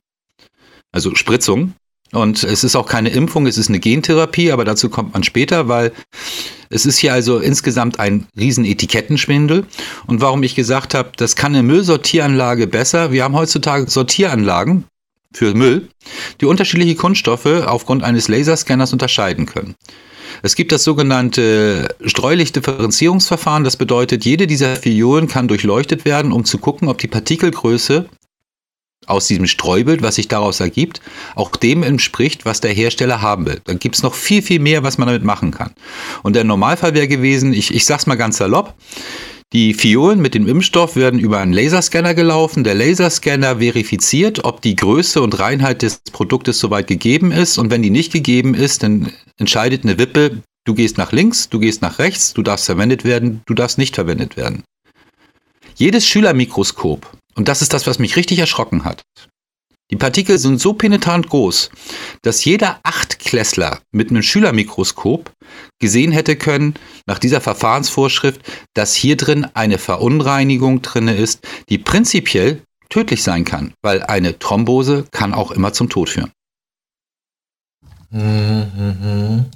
[0.92, 1.75] also Spritzungen.
[2.12, 5.69] Und es ist auch keine Impfung, es ist eine Gentherapie, aber dazu kommt man später,
[5.69, 5.92] weil
[6.71, 9.64] es ist hier also insgesamt ein riesen Etikettenschwindel.
[10.07, 13.12] Und warum ich gesagt habe, das kann eine Müllsortieranlage besser.
[13.12, 14.85] Wir haben heutzutage Sortieranlagen
[15.33, 15.88] für Müll,
[16.40, 19.75] die unterschiedliche Kunststoffe aufgrund eines Laserscanners unterscheiden können.
[20.42, 23.64] Es gibt das sogenannte Streulichtdifferenzierungsverfahren.
[23.64, 28.07] Das bedeutet, jede dieser Fiolen kann durchleuchtet werden, um zu gucken, ob die Partikelgröße
[29.07, 31.01] aus diesem Streubild, was sich daraus ergibt,
[31.35, 33.61] auch dem entspricht, was der Hersteller haben will.
[33.64, 35.73] Dann gibt es noch viel, viel mehr, was man damit machen kann.
[36.23, 38.75] Und der Normalfall wäre gewesen, ich, ich sag's mal ganz salopp,
[39.53, 42.64] die Fiolen mit dem Impfstoff werden über einen Laserscanner gelaufen.
[42.64, 47.57] Der Laserscanner verifiziert, ob die Größe und Reinheit des Produktes soweit gegeben ist.
[47.57, 51.61] Und wenn die nicht gegeben ist, dann entscheidet eine Wippe, du gehst nach links, du
[51.61, 54.64] gehst nach rechts, du darfst verwendet werden, du darfst nicht verwendet werden.
[55.77, 59.05] Jedes Schülermikroskop, und das ist das, was mich richtig erschrocken hat,
[59.92, 61.70] die Partikel sind so penetrant groß,
[62.22, 65.33] dass jeder Achtklässler mit einem Schülermikroskop
[65.79, 66.75] gesehen hätte können,
[67.07, 68.40] nach dieser Verfahrensvorschrift,
[68.75, 75.05] dass hier drin eine Verunreinigung drin ist, die prinzipiell tödlich sein kann, weil eine Thrombose
[75.12, 76.33] kann auch immer zum Tod führen.
[78.11, 79.46] Mhm.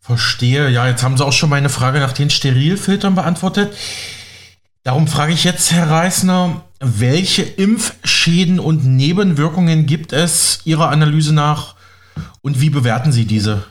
[0.00, 0.68] Verstehe.
[0.68, 3.74] Ja, jetzt haben Sie auch schon meine Frage nach den Sterilfiltern beantwortet.
[4.82, 11.76] Darum frage ich jetzt, Herr Reisner, welche Impfschäden und Nebenwirkungen gibt es Ihrer Analyse nach
[12.40, 13.64] und wie bewerten Sie diese?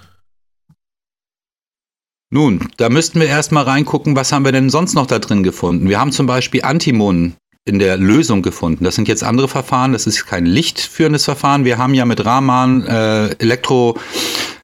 [2.31, 5.89] Nun, da müssten wir erstmal reingucken, was haben wir denn sonst noch da drin gefunden.
[5.89, 7.35] Wir haben zum Beispiel Antimonen
[7.69, 8.83] in der Lösung gefunden.
[8.83, 11.63] Das sind jetzt andere Verfahren, das ist kein lichtführendes Verfahren.
[11.63, 13.97] Wir haben ja mit Raman äh, Elektro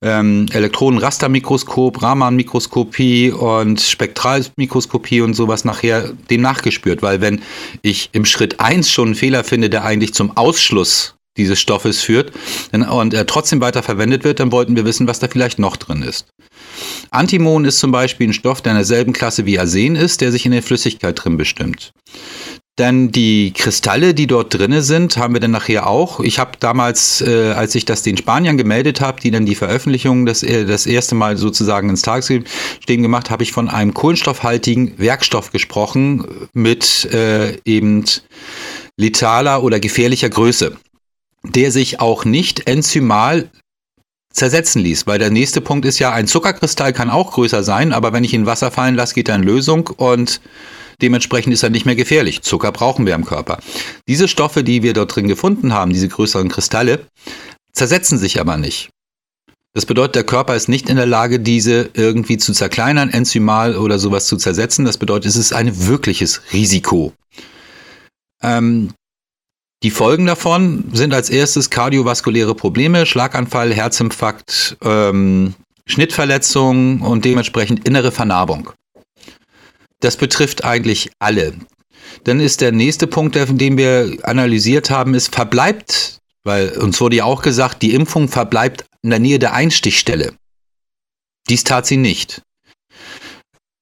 [0.01, 7.41] ähm, Elektronenrastermikroskop, Raman-Mikroskopie und Spektralmikroskopie und sowas nachher dem nachgespürt, weil wenn
[7.81, 12.31] ich im Schritt 1 schon einen Fehler finde, der eigentlich zum Ausschluss dieses Stoffes führt
[12.71, 16.01] und er trotzdem weiter verwendet wird, dann wollten wir wissen, was da vielleicht noch drin
[16.01, 16.27] ist.
[17.11, 20.45] Antimon ist zum Beispiel ein Stoff, der in derselben Klasse wie Arsen ist, der sich
[20.45, 21.91] in der Flüssigkeit drin bestimmt.
[22.77, 26.19] Dann die Kristalle, die dort drinne sind, haben wir dann nachher auch.
[26.19, 30.25] Ich habe damals, äh, als ich das den Spaniern gemeldet habe, die dann die Veröffentlichung
[30.25, 35.51] das, äh, das erste Mal sozusagen ins Tagesstehen gemacht, habe ich von einem kohlenstoffhaltigen Werkstoff
[35.51, 38.03] gesprochen mit äh, eben
[38.97, 40.75] letaler oder gefährlicher Größe,
[41.43, 43.49] der sich auch nicht enzymal
[44.33, 45.07] zersetzen ließ.
[45.07, 48.33] Weil der nächste Punkt ist ja, ein Zuckerkristall kann auch größer sein, aber wenn ich
[48.33, 50.41] ihn in Wasser fallen lasse, geht er in Lösung und
[51.01, 52.41] Dementsprechend ist er nicht mehr gefährlich.
[52.41, 53.60] Zucker brauchen wir im Körper.
[54.08, 57.08] Diese Stoffe, die wir dort drin gefunden haben, diese größeren Kristalle,
[57.73, 58.89] zersetzen sich aber nicht.
[59.73, 63.99] Das bedeutet, der Körper ist nicht in der Lage, diese irgendwie zu zerkleinern, enzymal oder
[63.99, 64.86] sowas zu zersetzen.
[64.86, 67.12] Das bedeutet, es ist ein wirkliches Risiko.
[68.41, 68.93] Ähm,
[69.84, 75.55] die Folgen davon sind als erstes kardiovaskuläre Probleme, Schlaganfall, Herzinfarkt, ähm,
[75.86, 78.72] Schnittverletzungen und dementsprechend innere Vernarbung.
[80.01, 81.53] Das betrifft eigentlich alle.
[82.23, 87.25] Dann ist der nächste Punkt, den wir analysiert haben, ist verbleibt, weil uns wurde ja
[87.25, 90.33] auch gesagt, die Impfung verbleibt in der Nähe der Einstichstelle.
[91.49, 92.41] Dies tat sie nicht.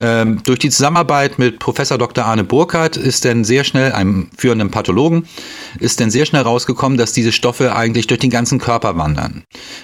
[0.04, 2.26] Ähm, durch die Zusammenarbeit mit Professor Dr.
[2.26, 5.26] Arne Burkhardt ist dann sehr schnell, einem führenden Pathologen,
[5.80, 9.44] ist dann sehr schnell rausgekommen, dass diese Stoffe eigentlich durch den ganzen Körper wandern.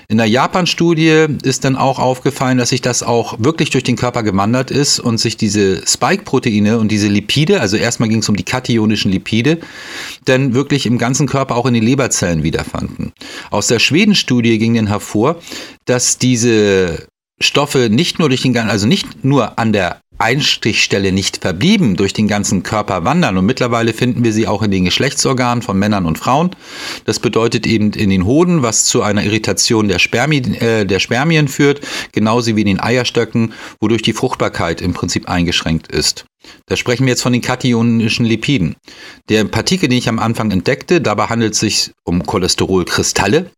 [0.10, 4.24] In der Japan-Studie ist dann auch aufgefallen, dass sich das auch wirklich durch den Körper
[4.24, 8.44] gewandert ist und sich diese Spike-Proteine und diese Lipide, also erstmal ging es um die
[8.44, 9.60] kationischen Lipide,
[10.26, 13.14] dann wirklich im ganzen Körper auch in den Leberzellen wiederfanden.
[13.52, 15.38] Aus der Schweden-Studie ging dann hervor,
[15.86, 17.08] dass diese
[17.42, 22.28] Stoffe nicht nur durch den also nicht nur an der Einstichstelle nicht verblieben, durch den
[22.28, 23.38] ganzen Körper wandern.
[23.38, 26.52] Und mittlerweile finden wir sie auch in den Geschlechtsorganen von Männern und Frauen.
[27.06, 31.48] Das bedeutet eben in den Hoden, was zu einer Irritation der, Spermi, äh, der Spermien
[31.48, 36.26] führt, genauso wie in den Eierstöcken, wodurch die Fruchtbarkeit im Prinzip eingeschränkt ist.
[36.68, 38.76] Da sprechen wir jetzt von den kationischen Lipiden.
[39.30, 43.52] Der Partikel, den ich am Anfang entdeckte, dabei handelt es sich um Cholesterolkristalle.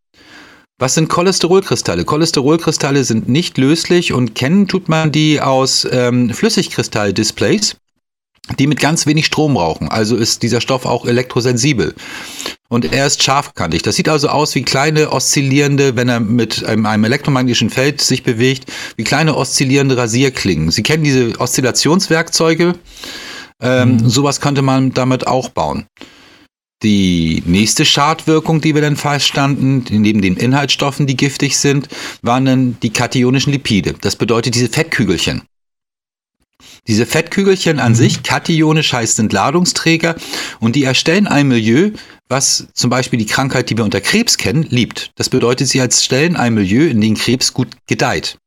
[0.82, 2.06] Was sind Cholesterolkristalle?
[2.06, 7.76] Cholesterolkristalle sind nicht löslich und kennen tut man die aus ähm, Flüssigkristalldisplays,
[8.58, 9.90] die mit ganz wenig Strom brauchen.
[9.90, 11.94] Also ist dieser Stoff auch elektrosensibel.
[12.68, 13.84] Und er ist scharfkantig.
[13.84, 18.24] Das sieht also aus wie kleine oszillierende, wenn er mit einem, einem elektromagnetischen Feld sich
[18.24, 18.66] bewegt,
[18.96, 20.72] wie kleine oszillierende Rasierklingen.
[20.72, 22.74] Sie kennen diese Oszillationswerkzeuge.
[23.62, 24.10] Ähm, mhm.
[24.10, 25.86] Sowas könnte man damit auch bauen.
[26.84, 31.90] Die nächste Schadwirkung, die wir dann feststanden, neben den Inhaltsstoffen, die giftig sind,
[32.22, 33.94] waren dann die kationischen Lipide.
[34.02, 35.44] Das bedeutet diese Fettkügelchen.
[36.88, 37.96] Diese Fettkügelchen an mhm.
[37.96, 40.16] sich, kationisch heißt sind Ladungsträger
[40.60, 41.92] und die erstellen ein Milieu,
[42.28, 45.12] was zum Beispiel die Krankheit, die wir unter Krebs kennen, liebt.
[45.16, 48.38] Das bedeutet, sie stellen ein Milieu, in dem Krebs gut gedeiht.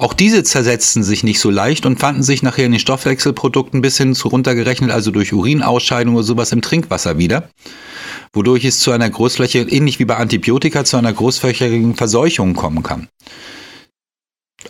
[0.00, 3.98] Auch diese zersetzten sich nicht so leicht und fanden sich nachher in den Stoffwechselprodukten bis
[3.98, 7.50] hin zu runtergerechnet, also durch Urinausscheidung oder sowas im Trinkwasser wieder,
[8.32, 13.08] wodurch es zu einer Großfläche, ähnlich wie bei Antibiotika, zu einer großflächigen Verseuchung kommen kann.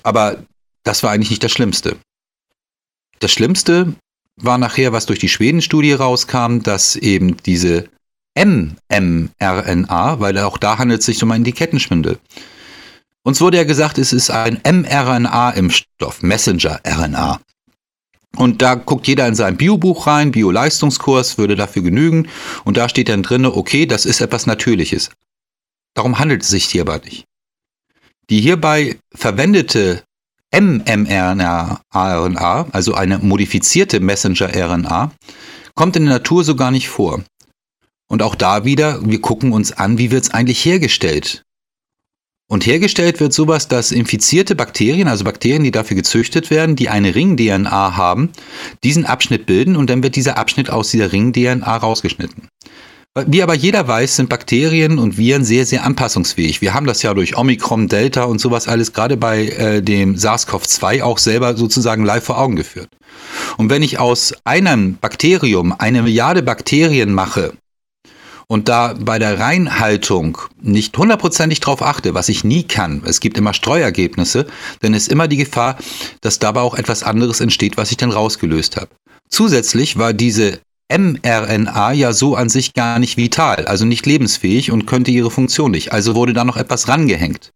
[0.03, 0.43] Aber
[0.83, 1.97] das war eigentlich nicht das Schlimmste.
[3.21, 3.95] Das Schlimmste
[4.35, 7.89] war nachher, was durch die Schweden-Studie rauskam, dass eben diese
[8.37, 12.19] mMRNA, weil auch da handelt es sich um einen Etikettenschwindel,
[13.23, 17.41] uns wurde ja gesagt, es ist ein mRNA-Impfstoff, Messenger-RNA.
[18.37, 22.29] Und da guckt jeder in sein Biobuch rein, Bio-Leistungskurs würde dafür genügen.
[22.65, 25.11] Und da steht dann drin, okay, das ist etwas Natürliches.
[25.95, 27.25] Darum handelt es sich hierbei nicht.
[28.31, 30.05] Die hierbei verwendete
[30.53, 35.13] mMRNA, also eine modifizierte Messenger-RNA,
[35.75, 37.23] kommt in der Natur so gar nicht vor.
[38.09, 41.45] Und auch da wieder, wir gucken uns an, wie wird es eigentlich hergestellt?
[42.51, 47.15] Und hergestellt wird sowas, dass infizierte Bakterien, also Bakterien, die dafür gezüchtet werden, die eine
[47.15, 48.31] Ring-DNA haben,
[48.83, 52.49] diesen Abschnitt bilden und dann wird dieser Abschnitt aus dieser Ring-DNA rausgeschnitten.
[53.27, 56.61] Wie aber jeder weiß, sind Bakterien und Viren sehr, sehr anpassungsfähig.
[56.61, 61.05] Wir haben das ja durch Omikron, Delta und sowas alles gerade bei äh, dem SARS-CoV-2
[61.05, 62.89] auch selber sozusagen live vor Augen geführt.
[63.59, 67.53] Und wenn ich aus einem Bakterium eine Milliarde Bakterien mache,
[68.51, 73.39] und da bei der Reinhaltung nicht hundertprozentig drauf achte, was ich nie kann, es gibt
[73.39, 74.49] immer Streuergebnisse,
[74.81, 75.79] dann ist immer die Gefahr,
[76.21, 78.89] dass dabei auch etwas anderes entsteht, was ich dann rausgelöst habe.
[79.29, 80.59] Zusätzlich war diese
[80.91, 85.71] mRNA ja so an sich gar nicht vital, also nicht lebensfähig und könnte ihre Funktion
[85.71, 85.93] nicht.
[85.93, 87.53] Also wurde da noch etwas rangehängt.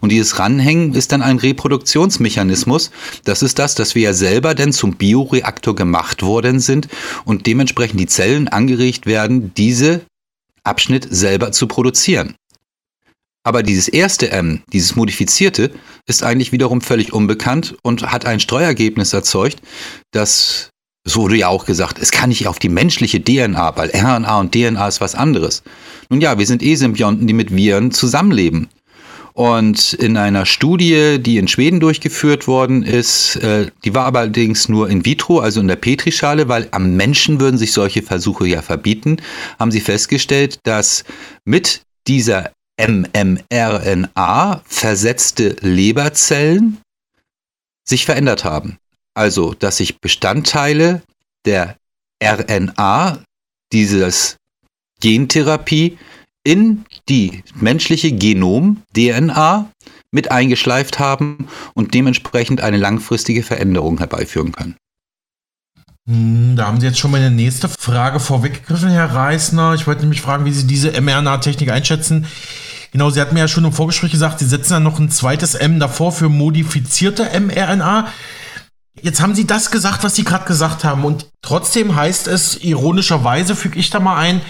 [0.00, 2.90] Und dieses Ranhängen ist dann ein Reproduktionsmechanismus.
[3.24, 6.88] Das ist das, dass wir ja selber denn zum Bioreaktor gemacht worden sind
[7.26, 10.00] und dementsprechend die Zellen angeregt werden, diese
[10.64, 12.34] Abschnitt selber zu produzieren.
[13.42, 15.70] Aber dieses erste M, dieses modifizierte,
[16.06, 19.62] ist eigentlich wiederum völlig unbekannt und hat ein Streuergebnis erzeugt,
[20.12, 20.70] das,
[21.06, 24.54] so wurde ja auch gesagt, es kann nicht auf die menschliche DNA, weil RNA und
[24.54, 25.62] DNA ist was anderes.
[26.10, 28.68] Nun ja, wir sind eh Symbionten, die mit Viren zusammenleben.
[29.32, 34.88] Und in einer Studie, die in Schweden durchgeführt worden ist, äh, die war allerdings nur
[34.90, 39.18] in vitro, also in der Petrischale, weil am Menschen würden sich solche Versuche ja verbieten,
[39.58, 41.04] haben sie festgestellt, dass
[41.44, 46.78] mit dieser mMRNA versetzte Leberzellen
[47.84, 48.78] sich verändert haben.
[49.14, 51.02] Also, dass sich Bestandteile
[51.44, 51.76] der
[52.22, 53.22] RNA
[53.72, 54.36] dieses
[55.00, 55.98] Gentherapie
[56.44, 59.70] in die menschliche Genom-DNA
[60.12, 64.76] mit eingeschleift haben und dementsprechend eine langfristige Veränderung herbeiführen können.
[66.08, 69.74] Hm, da haben Sie jetzt schon meine nächste Frage vorweggegriffen, Herr Reisner.
[69.74, 72.26] Ich wollte nämlich fragen, wie Sie diese mRNA-Technik einschätzen.
[72.92, 75.54] Genau, Sie hatten mir ja schon im Vorgespräch gesagt, Sie setzen dann noch ein zweites
[75.54, 78.08] M davor für modifizierte mRNA.
[79.00, 81.04] Jetzt haben Sie das gesagt, was Sie gerade gesagt haben.
[81.04, 84.40] Und trotzdem heißt es, ironischerweise füge ich da mal ein,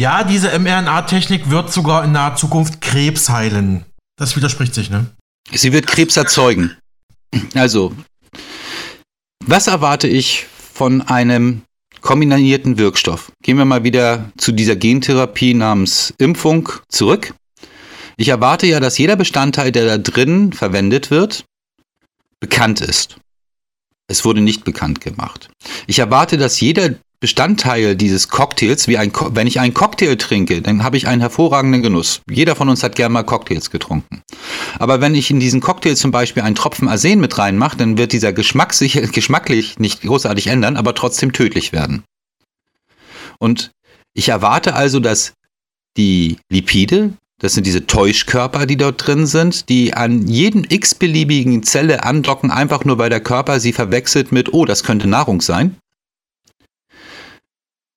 [0.00, 3.84] ja, diese mRNA-Technik wird sogar in naher Zukunft Krebs heilen.
[4.16, 5.06] Das widerspricht sich, ne?
[5.52, 6.74] Sie wird Krebs erzeugen.
[7.54, 7.94] Also,
[9.44, 11.62] Was erwarte ich von einem
[12.00, 13.30] kombinierten Wirkstoff?
[13.42, 17.34] Gehen wir mal wieder zu dieser Gentherapie namens Impfung zurück.
[18.16, 21.44] Ich erwarte ja, dass jeder Bestandteil, der da drin verwendet wird,
[22.40, 23.16] bekannt ist.
[24.08, 25.50] Es wurde nicht bekannt gemacht.
[25.86, 30.82] Ich erwarte, dass jeder Bestandteil dieses Cocktails, wie ein, wenn ich einen Cocktail trinke, dann
[30.82, 32.22] habe ich einen hervorragenden Genuss.
[32.30, 34.22] Jeder von uns hat gerne mal Cocktails getrunken.
[34.78, 38.12] Aber wenn ich in diesen Cocktail zum Beispiel einen Tropfen Arsen mit reinmache, dann wird
[38.12, 42.04] dieser Geschmack sich geschmacklich nicht großartig ändern, aber trotzdem tödlich werden.
[43.38, 43.70] Und
[44.14, 45.34] ich erwarte also, dass
[45.98, 52.02] die Lipide, das sind diese Täuschkörper, die dort drin sind, die an jeden x-beliebigen Zelle
[52.02, 55.76] andocken, einfach nur weil der Körper sie verwechselt mit, oh, das könnte Nahrung sein,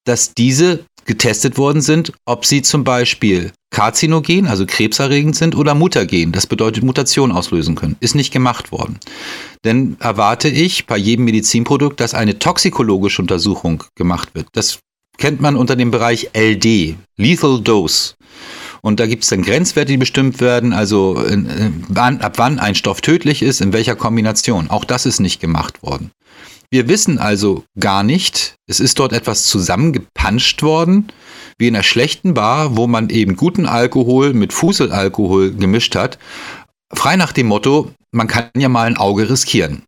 [0.06, 6.32] dass diese getestet worden sind, ob sie zum Beispiel karzinogen, also krebserregend sind, oder mutagen,
[6.32, 7.98] das bedeutet Mutation auslösen können.
[8.00, 9.00] Ist nicht gemacht worden.
[9.64, 14.48] Denn erwarte ich bei jedem Medizinprodukt, dass eine toxikologische Untersuchung gemacht wird.
[14.54, 14.80] Das
[15.18, 18.14] kennt man unter dem Bereich LD, Lethal Dose.
[18.82, 22.76] Und da gibt es dann Grenzwerte, die bestimmt werden, also in, in, ab wann ein
[22.76, 24.70] Stoff tödlich ist, in welcher Kombination.
[24.70, 26.12] Auch das ist nicht gemacht worden.
[26.74, 31.12] Wir wissen also gar nicht, es ist dort etwas zusammengepanscht worden,
[31.60, 36.18] wie in einer schlechten Bar, wo man eben guten Alkohol mit Fuselalkohol gemischt hat.
[36.92, 39.84] Frei nach dem Motto, man kann ja mal ein Auge riskieren.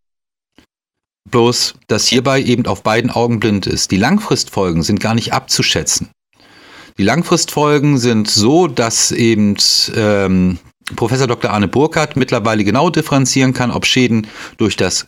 [1.31, 3.89] Bloß, dass hierbei eben auf beiden Augen blind ist.
[3.89, 6.11] Die Langfristfolgen sind gar nicht abzuschätzen.
[6.99, 9.55] Die Langfristfolgen sind so, dass eben
[9.95, 10.59] ähm,
[10.95, 11.49] Professor Dr.
[11.49, 14.27] Arne Burkhardt mittlerweile genau differenzieren kann, ob Schäden
[14.57, 15.07] durch das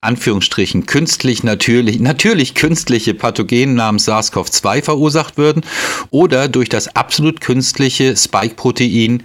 [0.00, 5.64] Anführungsstrichen künstlich natürlich, natürlich künstliche Pathogen namens SARS-CoV-2 verursacht würden
[6.10, 9.24] oder durch das absolut künstliche Spike-Protein,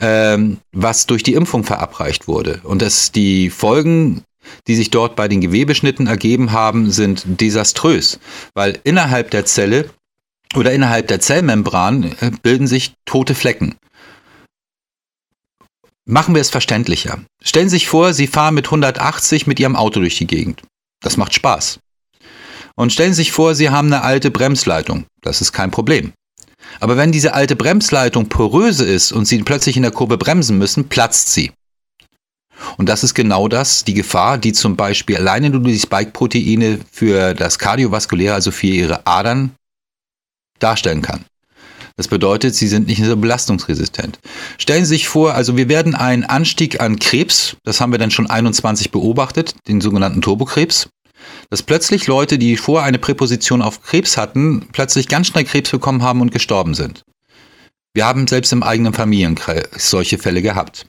[0.00, 2.60] ähm, was durch die Impfung verabreicht wurde.
[2.64, 4.22] Und dass die Folgen
[4.66, 8.18] die sich dort bei den Gewebeschnitten ergeben haben, sind desaströs,
[8.54, 9.90] weil innerhalb der Zelle
[10.54, 13.74] oder innerhalb der Zellmembran äh, bilden sich tote Flecken.
[16.08, 17.18] Machen wir es verständlicher.
[17.42, 20.62] Stellen Sie sich vor, Sie fahren mit 180 mit Ihrem Auto durch die Gegend.
[21.02, 21.80] Das macht Spaß.
[22.76, 25.06] Und stellen Sie sich vor, Sie haben eine alte Bremsleitung.
[25.22, 26.12] Das ist kein Problem.
[26.78, 30.88] Aber wenn diese alte Bremsleitung poröse ist und Sie plötzlich in der Kurve bremsen müssen,
[30.88, 31.50] platzt sie.
[32.76, 37.34] Und das ist genau das, die Gefahr, die zum Beispiel alleine nur die Spike-Proteine für
[37.34, 39.54] das Kardiovaskuläre, also für ihre Adern,
[40.60, 41.24] darstellen kann.
[41.96, 44.18] Das bedeutet, sie sind nicht so belastungsresistent.
[44.58, 48.10] Stellen Sie sich vor, also wir werden einen Anstieg an Krebs, das haben wir dann
[48.10, 50.90] schon 21 beobachtet, den sogenannten Turbokrebs,
[51.48, 56.02] dass plötzlich Leute, die vorher eine Präposition auf Krebs hatten, plötzlich ganz schnell Krebs bekommen
[56.02, 57.02] haben und gestorben sind.
[57.94, 60.86] Wir haben selbst im eigenen Familienkreis solche Fälle gehabt.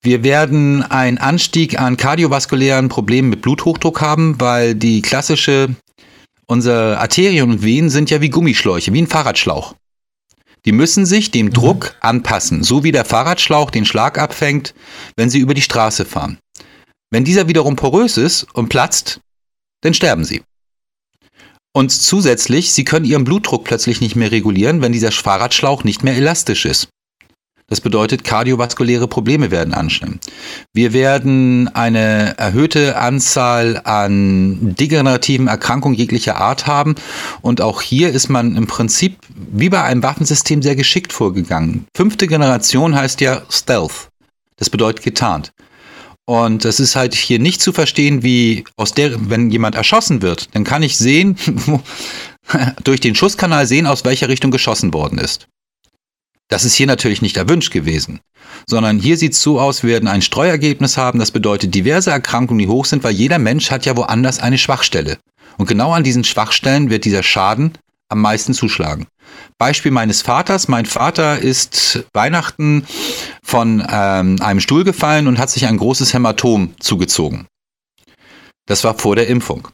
[0.00, 5.74] Wir werden einen Anstieg an kardiovaskulären Problemen mit Bluthochdruck haben, weil die klassische,
[6.48, 9.74] unsere Arterien und Venen sind ja wie Gummischläuche, wie ein Fahrradschlauch.
[10.64, 11.52] Die müssen sich dem mhm.
[11.52, 14.74] Druck anpassen, so wie der Fahrradschlauch den Schlag abfängt,
[15.16, 16.38] wenn sie über die Straße fahren.
[17.10, 19.20] Wenn dieser wiederum porös ist und platzt,
[19.82, 20.42] dann sterben sie.
[21.72, 26.16] Und zusätzlich, sie können ihren Blutdruck plötzlich nicht mehr regulieren, wenn dieser Fahrradschlauch nicht mehr
[26.16, 26.88] elastisch ist.
[27.70, 30.20] Das bedeutet, kardiovaskuläre Probleme werden anstellen.
[30.72, 36.94] Wir werden eine erhöhte Anzahl an degenerativen Erkrankungen jeglicher Art haben.
[37.42, 39.18] Und auch hier ist man im Prinzip
[39.52, 41.84] wie bei einem Waffensystem sehr geschickt vorgegangen.
[41.94, 44.08] Fünfte Generation heißt ja Stealth.
[44.56, 45.52] Das bedeutet getarnt.
[46.24, 50.54] Und das ist halt hier nicht zu verstehen, wie aus der, wenn jemand erschossen wird,
[50.54, 51.36] dann kann ich sehen,
[52.84, 55.48] durch den Schusskanal sehen, aus welcher Richtung geschossen worden ist.
[56.48, 58.20] Das ist hier natürlich nicht erwünscht gewesen,
[58.66, 62.58] sondern hier sieht es so aus, wir werden ein Streuergebnis haben, das bedeutet diverse Erkrankungen,
[62.58, 65.18] die hoch sind, weil jeder Mensch hat ja woanders eine Schwachstelle.
[65.58, 67.72] Und genau an diesen Schwachstellen wird dieser Schaden
[68.08, 69.06] am meisten zuschlagen.
[69.58, 70.68] Beispiel meines Vaters.
[70.68, 72.86] Mein Vater ist Weihnachten
[73.42, 77.46] von ähm, einem Stuhl gefallen und hat sich ein großes Hämatom zugezogen.
[78.66, 79.68] Das war vor der Impfung.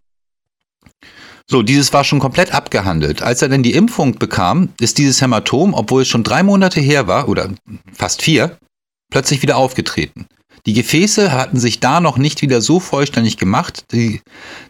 [1.46, 3.22] So, dieses war schon komplett abgehandelt.
[3.22, 7.06] Als er denn die Impfung bekam, ist dieses Hämatom, obwohl es schon drei Monate her
[7.06, 7.50] war, oder
[7.92, 8.58] fast vier,
[9.10, 10.26] plötzlich wieder aufgetreten.
[10.66, 13.84] Die Gefäße hatten sich da noch nicht wieder so vollständig gemacht.
[13.92, 14.22] Die,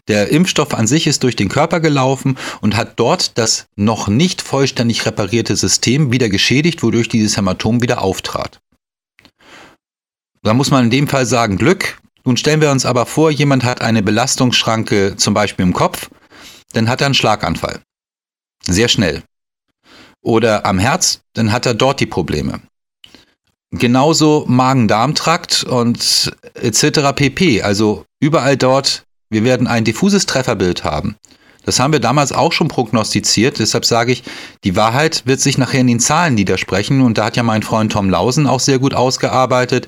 [0.09, 4.41] der Impfstoff an sich ist durch den Körper gelaufen und hat dort das noch nicht
[4.41, 8.59] vollständig reparierte System wieder geschädigt, wodurch dieses Hämatom wieder auftrat.
[10.43, 11.97] Da muss man in dem Fall sagen Glück.
[12.25, 16.09] Nun stellen wir uns aber vor, jemand hat eine Belastungsschranke zum Beispiel im Kopf
[16.75, 17.81] dann hat er einen Schlaganfall.
[18.63, 19.23] Sehr schnell.
[20.21, 22.61] Oder am Herz, dann hat er dort die Probleme.
[23.71, 27.13] Genauso Magen-Darm-Trakt und etc.
[27.15, 27.61] pp.
[27.61, 31.15] Also Überall dort, wir werden ein diffuses Trefferbild haben.
[31.63, 33.59] Das haben wir damals auch schon prognostiziert.
[33.59, 34.23] Deshalb sage ich,
[34.63, 37.01] die Wahrheit wird sich nachher in den Zahlen niedersprechen.
[37.01, 39.87] Und da hat ja mein Freund Tom Lausen auch sehr gut ausgearbeitet,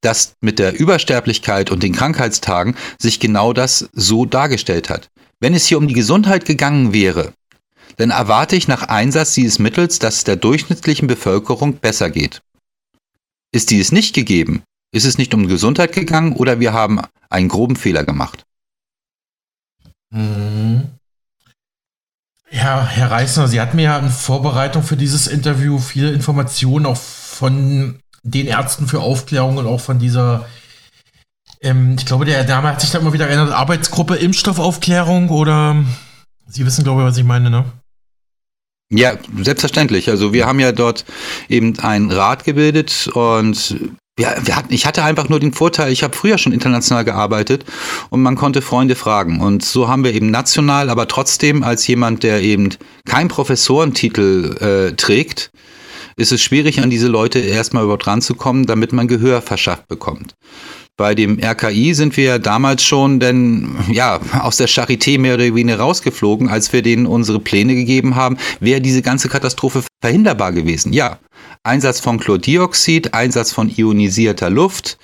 [0.00, 5.08] dass mit der Übersterblichkeit und den Krankheitstagen sich genau das so dargestellt hat.
[5.40, 7.32] Wenn es hier um die Gesundheit gegangen wäre,
[7.96, 12.42] dann erwarte ich nach Einsatz dieses Mittels, dass es der durchschnittlichen Bevölkerung besser geht.
[13.52, 14.62] Ist dies nicht gegeben,
[14.92, 18.44] ist es nicht um Gesundheit gegangen oder wir haben einen groben Fehler gemacht.
[20.10, 20.90] Mhm.
[22.50, 26.96] Ja, Herr Reisner, Sie hatten mir ja in Vorbereitung für dieses Interview viele Informationen auch
[26.96, 30.48] von den Ärzten für Aufklärung und auch von dieser,
[31.66, 35.84] ähm, ich glaube, der Dame hat sich da immer wieder erinnert, Arbeitsgruppe Impfstoffaufklärung oder
[36.48, 37.64] Sie wissen, glaube ich, was ich meine, ne?
[38.90, 40.08] Ja, selbstverständlich.
[40.10, 41.04] Also wir haben ja dort
[41.48, 43.76] eben einen Rat gebildet und
[44.18, 47.64] ja, hatten, ich hatte einfach nur den Vorteil, ich habe früher schon international gearbeitet
[48.10, 49.40] und man konnte Freunde fragen.
[49.40, 52.70] Und so haben wir eben national, aber trotzdem als jemand, der eben
[53.04, 55.50] keinen Professorentitel äh, trägt,
[56.16, 60.34] ist es schwierig, an diese Leute erstmal überhaupt ranzukommen, damit man Gehör verschafft bekommt.
[60.98, 65.78] Bei dem RKI sind wir damals schon denn ja aus der Charité mehr oder weniger
[65.78, 70.94] rausgeflogen, als wir denen unsere Pläne gegeben haben, wäre diese ganze Katastrophe verhinderbar gewesen.
[70.94, 71.18] Ja,
[71.62, 74.96] Einsatz von Chlordioxid, Einsatz von ionisierter Luft,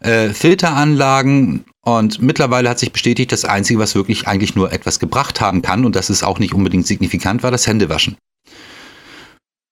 [0.00, 5.40] äh, Filteranlagen und mittlerweile hat sich bestätigt, das Einzige, was wirklich eigentlich nur etwas gebracht
[5.40, 8.16] haben kann, und das ist auch nicht unbedingt signifikant, war das Händewaschen.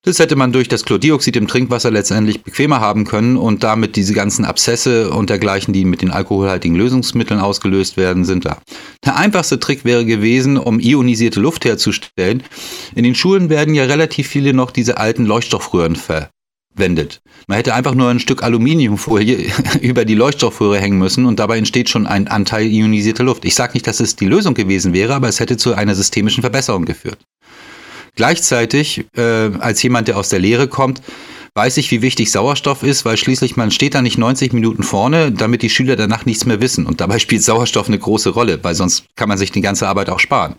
[0.05, 4.13] Das hätte man durch das Chlordioxid im Trinkwasser letztendlich bequemer haben können und damit diese
[4.13, 8.59] ganzen Abszesse und dergleichen, die mit den alkoholhaltigen Lösungsmitteln ausgelöst werden, sind da.
[9.07, 12.43] Der einfachste Trick wäre gewesen, um ionisierte Luft herzustellen.
[12.95, 17.23] In den Schulen werden ja relativ viele noch diese alten Leuchtstoffröhren verwendet.
[17.47, 19.51] Man hätte einfach nur ein Stück Aluminiumfolie
[19.81, 23.47] über die Leuchtstoffröhre hängen müssen und dabei entsteht schon ein Anteil ionisierter Luft.
[23.47, 26.43] Ich sage nicht, dass es die Lösung gewesen wäre, aber es hätte zu einer systemischen
[26.43, 27.21] Verbesserung geführt.
[28.15, 31.03] Gleichzeitig, äh, als jemand, der aus der Lehre kommt,
[31.57, 35.31] weiß ich, wie wichtig Sauerstoff ist, weil schließlich man steht da nicht 90 Minuten vorne,
[35.31, 36.85] damit die Schüler danach nichts mehr wissen.
[36.85, 40.11] Und dabei spielt Sauerstoff eine große Rolle, weil sonst kann man sich die ganze Arbeit
[40.11, 40.57] auch sparen.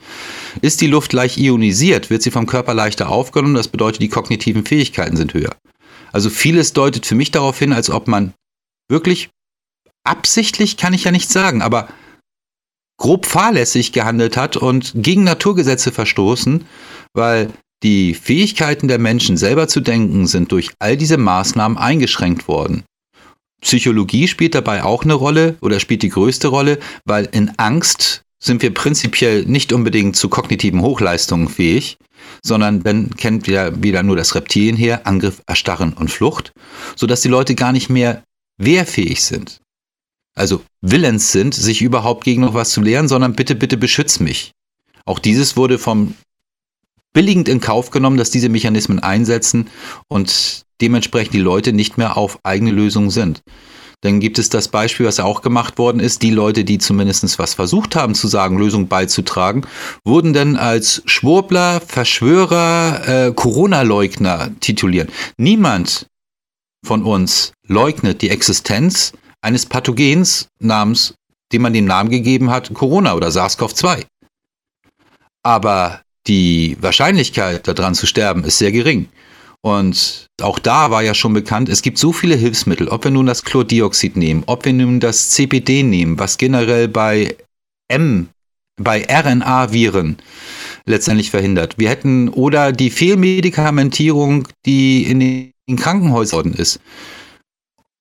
[0.62, 4.66] Ist die Luft leicht ionisiert, wird sie vom Körper leichter aufgenommen, das bedeutet, die kognitiven
[4.66, 5.56] Fähigkeiten sind höher.
[6.14, 8.34] Also vieles deutet für mich darauf hin, als ob man
[8.88, 9.30] wirklich
[10.06, 11.90] absichtlich, kann ich ja nicht sagen, aber
[12.98, 16.66] grob fahrlässig gehandelt hat und gegen Naturgesetze verstoßen,
[17.14, 17.52] weil
[17.84, 22.84] die Fähigkeiten der Menschen selber zu denken sind durch all diese Maßnahmen eingeschränkt worden.
[23.62, 28.62] Psychologie spielt dabei auch eine Rolle oder spielt die größte Rolle, weil in Angst sind
[28.62, 31.98] wir prinzipiell nicht unbedingt zu kognitiven Hochleistungen fähig,
[32.44, 36.54] sondern dann kennt ja wieder nur das Reptilien her, Angriff, Erstarren und Flucht,
[36.96, 38.24] sodass die Leute gar nicht mehr
[38.58, 39.62] wehrfähig sind
[40.36, 44.52] also willens sind, sich überhaupt gegen noch was zu lehren, sondern bitte, bitte beschütz mich.
[45.06, 46.16] Auch dieses wurde vom
[47.14, 49.68] billigend in Kauf genommen, dass diese Mechanismen einsetzen
[50.10, 53.42] und dementsprechend die Leute nicht mehr auf eigene Lösungen sind.
[54.02, 56.22] Dann gibt es das Beispiel, was auch gemacht worden ist.
[56.22, 59.66] Die Leute, die zumindest was versucht haben zu sagen, Lösungen beizutragen,
[60.04, 65.10] wurden dann als Schwurbler, Verschwörer, äh, Corona-Leugner tituliert.
[65.38, 66.08] Niemand
[66.86, 69.14] von uns leugnet die Existenz
[69.46, 71.14] eines Pathogens namens,
[71.54, 74.06] dem man den Namen gegeben hat, Corona oder SARS-CoV-2.
[75.44, 79.08] Aber die Wahrscheinlichkeit daran zu sterben ist sehr gering.
[79.62, 83.28] Und auch da war ja schon bekannt, es gibt so viele Hilfsmittel, ob wir nun
[83.28, 87.36] das Chlordioxid nehmen, ob wir nun das CPD nehmen, was generell bei
[87.88, 88.30] M,
[88.78, 90.18] bei RNA-Viren
[90.86, 91.78] letztendlich verhindert.
[91.78, 96.80] Wir hätten oder die Fehlmedikamentierung, die in den Krankenhäusern ist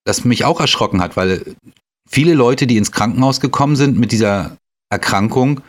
[0.05, 1.57] das mich auch erschrocken hat, weil
[2.09, 4.57] viele Leute, die ins Krankenhaus gekommen sind mit dieser
[4.91, 5.61] Erkrankung,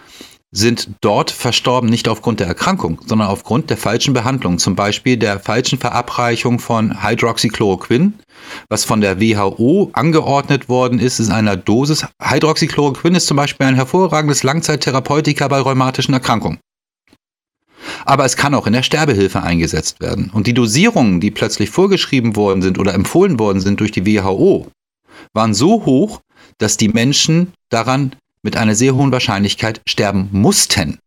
[0.52, 5.40] sind dort verstorben, nicht aufgrund der Erkrankung, sondern aufgrund der falschen Behandlung, zum Beispiel der
[5.40, 8.14] falschen Verabreichung von Hydroxychloroquin,
[8.70, 12.06] was von der WHO angeordnet worden ist, in einer Dosis.
[12.22, 16.60] Hydroxychloroquin ist zum Beispiel ein hervorragendes Langzeittherapeutika bei rheumatischen Erkrankungen
[18.06, 20.30] aber es kann auch in der Sterbehilfe eingesetzt werden.
[20.34, 24.68] Und die Dosierungen, die plötzlich vorgeschrieben worden sind oder empfohlen worden sind durch die WHO,
[25.34, 26.22] waren so hoch,
[26.58, 31.00] dass die Menschen daran mit einer sehr hohen Wahrscheinlichkeit sterben mussten.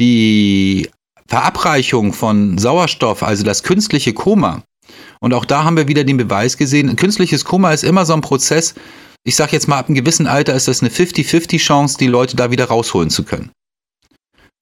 [0.00, 0.88] Die
[1.26, 4.62] Verabreichung von Sauerstoff, also das künstliche Koma,
[5.20, 8.20] und auch da haben wir wieder den Beweis gesehen, künstliches Koma ist immer so ein
[8.20, 8.74] Prozess,
[9.26, 12.36] ich sage jetzt mal, ab einem gewissen Alter ist das eine 50-50 Chance, die Leute
[12.36, 13.50] da wieder rausholen zu können.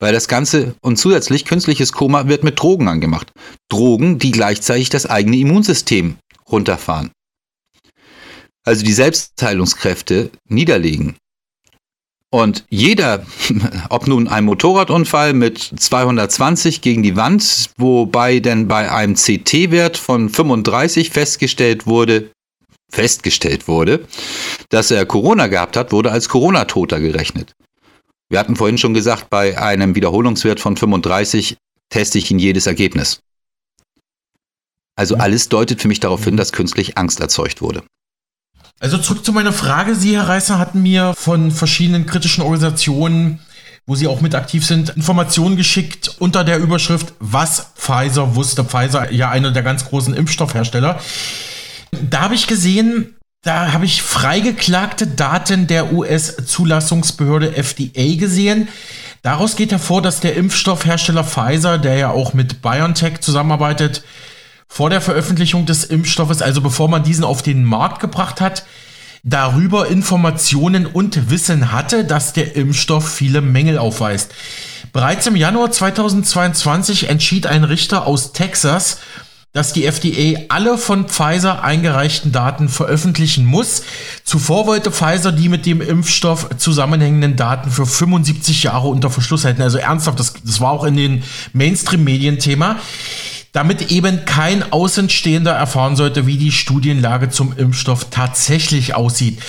[0.02, 3.30] Weil das Ganze und zusätzlich künstliches Koma wird mit Drogen angemacht.
[3.68, 6.16] Drogen, die gleichzeitig das eigene Immunsystem
[6.50, 7.12] runterfahren.
[8.64, 11.14] Also die Selbstheilungskräfte niederlegen.
[12.30, 13.24] Und jeder,
[13.90, 20.30] ob nun ein Motorradunfall mit 220 gegen die Wand, wobei denn bei einem CT-Wert von
[20.30, 22.32] 35 festgestellt wurde,
[22.90, 24.04] festgestellt wurde,
[24.68, 27.52] dass er Corona gehabt hat, wurde als Corona-Toter gerechnet.
[28.32, 31.58] Wir hatten vorhin schon gesagt, bei einem Wiederholungswert von 35
[31.90, 33.20] teste ich in jedes Ergebnis.
[34.96, 37.82] Also alles deutet für mich darauf hin, dass künstlich Angst erzeugt wurde.
[38.80, 39.94] Also zurück zu meiner Frage.
[39.94, 43.40] Sie, Herr Reißer, hatten mir von verschiedenen kritischen Organisationen,
[43.84, 48.64] wo Sie auch mit aktiv sind, Informationen geschickt unter der Überschrift, was Pfizer wusste.
[48.64, 50.98] Pfizer ja einer der ganz großen Impfstoffhersteller.
[52.08, 58.68] Da habe ich gesehen, da habe ich freigeklagte Daten der US-Zulassungsbehörde FDA gesehen.
[59.22, 64.04] Daraus geht hervor, dass der Impfstoffhersteller Pfizer, der ja auch mit BioNTech zusammenarbeitet,
[64.68, 68.64] vor der Veröffentlichung des Impfstoffes, also bevor man diesen auf den Markt gebracht hat,
[69.24, 74.32] darüber Informationen und Wissen hatte, dass der Impfstoff viele Mängel aufweist.
[74.92, 78.98] Bereits im Januar 2022 entschied ein Richter aus Texas,
[79.52, 83.82] dass die FDA alle von Pfizer eingereichten Daten veröffentlichen muss.
[84.24, 89.60] Zuvor wollte Pfizer die mit dem Impfstoff zusammenhängenden Daten für 75 Jahre unter Verschluss halten.
[89.60, 91.22] Also ernsthaft, das, das war auch in den
[91.52, 92.76] Mainstream-Medien Thema
[93.52, 99.40] damit eben kein Außenstehender erfahren sollte, wie die Studienlage zum Impfstoff tatsächlich aussieht.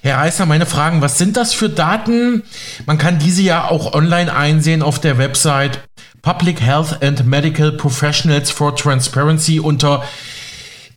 [0.00, 2.44] Herr Reißer, meine Fragen, was sind das für Daten?
[2.86, 5.87] Man kann diese ja auch online einsehen auf der Website
[6.22, 10.02] Public Health and Medical Professionals for Transparency unter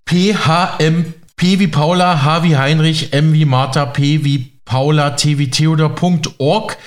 [0.05, 5.49] PHM, P wie Paula, H wie Heinrich, M wie Martha, P wie Paula, T wie
[5.49, 6.77] Theodor.org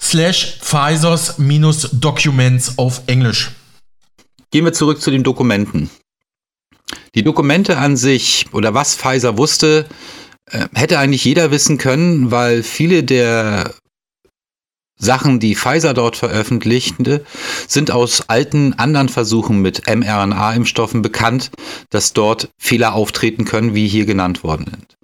[0.00, 3.50] slash Pfizers minus Documents auf Englisch.
[4.50, 5.90] Gehen wir zurück zu den Dokumenten.
[7.14, 9.86] Die Dokumente an sich oder was Pfizer wusste,
[10.50, 13.74] äh, hätte eigentlich jeder wissen können, weil viele der
[15.02, 17.24] Sachen, die Pfizer dort veröffentlichte,
[17.66, 21.50] sind aus alten anderen Versuchen mit mRNA-Impfstoffen bekannt,
[21.90, 24.96] dass dort Fehler auftreten können, wie hier genannt worden sind.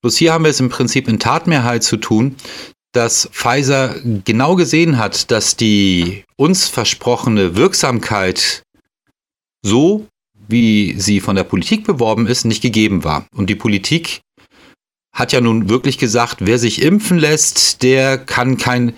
[0.00, 2.36] Bloß hier haben wir es im Prinzip in Tatmehrheit zu tun,
[2.92, 8.62] dass Pfizer genau gesehen hat, dass die uns versprochene Wirksamkeit
[9.64, 10.06] so,
[10.46, 13.26] wie sie von der Politik beworben ist, nicht gegeben war.
[13.34, 14.20] Und die Politik
[15.12, 18.94] hat ja nun wirklich gesagt, wer sich impfen lässt, der kann kein...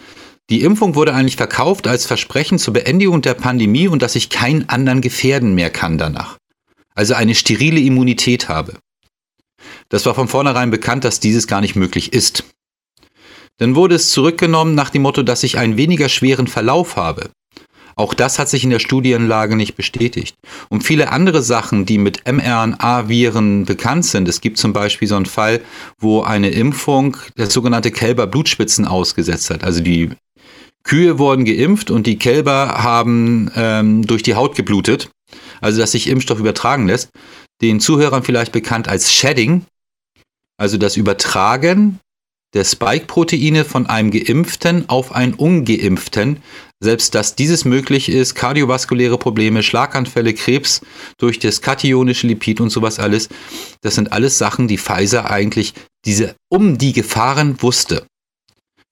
[0.50, 4.68] Die Impfung wurde eigentlich verkauft als Versprechen zur Beendigung der Pandemie und dass ich keinen
[4.68, 6.36] anderen gefährden mehr kann danach.
[6.94, 8.78] Also eine sterile Immunität habe.
[9.88, 12.44] Das war von vornherein bekannt, dass dieses gar nicht möglich ist.
[13.58, 17.30] Dann wurde es zurückgenommen nach dem Motto, dass ich einen weniger schweren Verlauf habe.
[17.96, 20.34] Auch das hat sich in der Studienlage nicht bestätigt.
[20.68, 24.28] Und viele andere Sachen, die mit mRNA-Viren bekannt sind.
[24.28, 25.60] Es gibt zum Beispiel so einen Fall,
[25.98, 29.62] wo eine Impfung das sogenannte Kälber Blutspitzen ausgesetzt hat.
[29.62, 30.10] Also die
[30.84, 35.10] Kühe wurden geimpft und die Kälber haben ähm, durch die Haut geblutet.
[35.60, 37.10] Also dass sich Impfstoff übertragen lässt.
[37.62, 39.64] Den Zuhörern vielleicht bekannt als Shedding.
[40.56, 41.98] Also das Übertragen
[42.52, 46.40] der Spike-Proteine von einem Geimpften auf einen Ungeimpften
[46.84, 50.82] selbst dass dieses möglich ist, kardiovaskuläre Probleme, Schlaganfälle, Krebs
[51.18, 53.28] durch das kationische Lipid und sowas alles,
[53.80, 55.74] das sind alles Sachen, die Pfizer eigentlich
[56.04, 58.06] diese um die Gefahren wusste.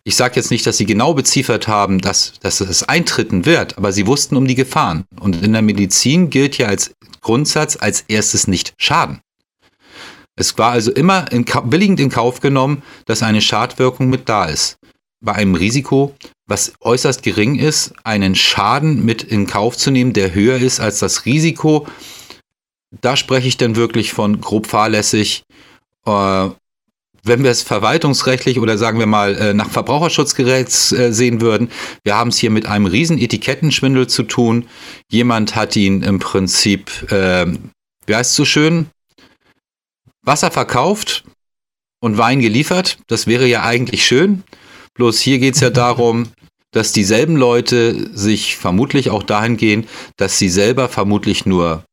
[0.04, 3.92] Ich sage jetzt nicht, dass sie genau beziffert haben, dass, dass es eintreten wird, aber
[3.92, 5.04] sie wussten um die Gefahren.
[5.20, 9.20] Und in der Medizin gilt ja als Grundsatz als erstes nicht Schaden.
[10.34, 14.76] Es war also immer in, billigend in Kauf genommen, dass eine Schadwirkung mit da ist.
[15.20, 16.14] Bei einem Risiko
[16.52, 20.98] was äußerst gering ist, einen Schaden mit in Kauf zu nehmen, der höher ist als
[20.98, 21.86] das Risiko.
[23.00, 25.44] Da spreche ich dann wirklich von grob fahrlässig.
[26.04, 26.50] Äh,
[27.24, 31.70] wenn wir es verwaltungsrechtlich oder sagen wir mal äh, nach Verbraucherschutzgerät äh, sehen würden,
[32.02, 34.66] wir haben es hier mit einem riesen Etikettenschwindel zu tun.
[35.08, 37.46] Jemand hat ihn im Prinzip, äh,
[38.06, 38.86] wie heißt es so schön,
[40.24, 41.24] Wasser verkauft
[42.00, 42.98] und Wein geliefert.
[43.06, 44.42] Das wäre ja eigentlich schön.
[44.94, 46.28] Bloß hier geht es ja darum,
[46.72, 51.84] dass dieselben Leute sich vermutlich auch dahin gehen, dass sie selber vermutlich nur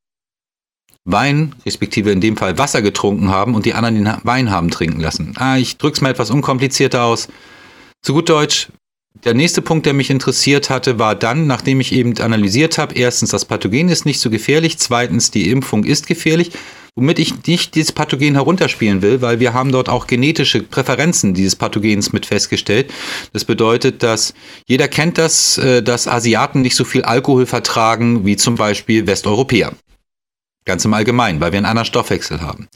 [1.06, 5.00] Wein, respektive in dem Fall Wasser getrunken haben und die anderen den Wein haben trinken
[5.00, 5.34] lassen.
[5.38, 7.28] Ah, ich drück's mal etwas unkomplizierter aus.
[8.02, 8.70] Zu gut Deutsch,
[9.26, 13.32] der nächste Punkt, der mich interessiert hatte, war dann, nachdem ich eben analysiert habe, erstens,
[13.32, 16.52] das Pathogen ist nicht so gefährlich, zweitens, die Impfung ist gefährlich,
[16.96, 21.56] womit ich nicht dieses Pathogen herunterspielen will, weil wir haben dort auch genetische Präferenzen dieses
[21.56, 22.94] Pathogens mit festgestellt.
[23.34, 24.34] Das bedeutet, dass
[24.68, 29.74] jeder kennt das, äh, dass Asiaten nicht so viel Alkohol vertragen wie zum Beispiel Westeuropäer.
[30.66, 32.68] Ganz im Allgemeinen, weil wir einen anderen Stoffwechsel haben.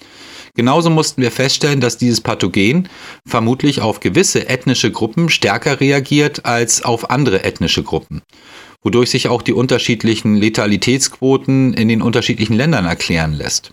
[0.55, 2.87] Genauso mussten wir feststellen, dass dieses Pathogen
[3.27, 8.21] vermutlich auf gewisse ethnische Gruppen stärker reagiert als auf andere ethnische Gruppen,
[8.83, 13.71] wodurch sich auch die unterschiedlichen Letalitätsquoten in den unterschiedlichen Ländern erklären lässt.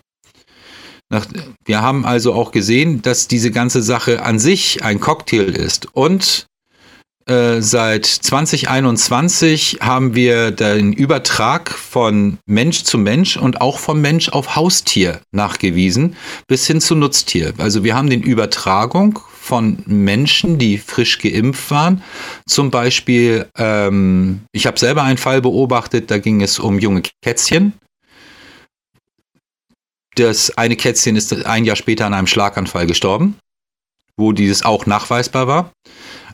[1.64, 6.46] Wir haben also auch gesehen, dass diese ganze Sache an sich ein Cocktail ist und
[7.26, 14.30] äh, seit 2021 haben wir den Übertrag von Mensch zu Mensch und auch vom Mensch
[14.30, 16.16] auf Haustier nachgewiesen,
[16.48, 17.52] bis hin zu Nutztier.
[17.58, 22.02] Also wir haben den Übertragung von Menschen, die frisch geimpft waren.
[22.46, 27.74] Zum Beispiel, ähm, ich habe selber einen Fall beobachtet, da ging es um junge Kätzchen.
[30.14, 33.36] Das eine Kätzchen ist ein Jahr später an einem Schlaganfall gestorben,
[34.16, 35.72] wo dieses auch nachweisbar war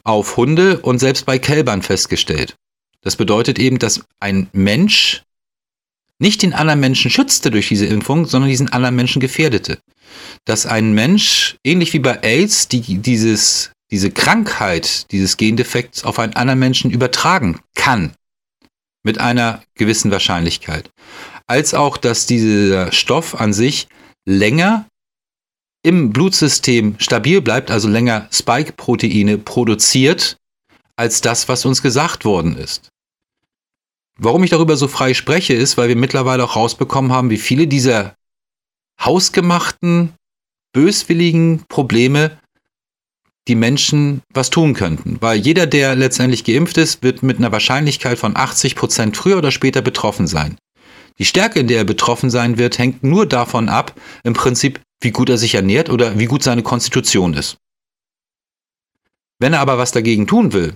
[0.07, 2.57] auf Hunde und selbst bei Kälbern festgestellt.
[3.03, 5.23] Das bedeutet eben, dass ein Mensch
[6.19, 9.79] nicht den anderen Menschen schützte durch diese Impfung, sondern diesen anderen Menschen gefährdete.
[10.45, 16.35] Dass ein Mensch, ähnlich wie bei AIDS, die, dieses, diese Krankheit dieses Gendefekts auf einen
[16.35, 18.13] anderen Menschen übertragen kann.
[19.03, 20.91] Mit einer gewissen Wahrscheinlichkeit.
[21.47, 23.89] Als auch, dass dieser Stoff an sich
[24.25, 24.87] länger
[25.87, 30.37] im Blutsystem stabil bleibt, also länger Spike-Proteine produziert,
[30.97, 32.89] als das, was uns gesagt worden ist.
[34.18, 37.68] Warum ich darüber so frei spreche, ist, weil wir mittlerweile auch rausbekommen haben, wie viele
[37.68, 38.16] dieser
[39.01, 40.12] hausgemachten,
[40.72, 42.37] böswilligen Probleme
[43.47, 45.18] die Menschen was tun könnten.
[45.20, 49.53] Weil jeder, der letztendlich geimpft ist, wird mit einer Wahrscheinlichkeit von 80 Prozent früher oder
[49.53, 50.59] später betroffen sein.
[51.20, 55.11] Die Stärke, in der er betroffen sein wird, hängt nur davon ab, im Prinzip, wie
[55.11, 57.59] gut er sich ernährt oder wie gut seine Konstitution ist.
[59.38, 60.74] Wenn er aber was dagegen tun will,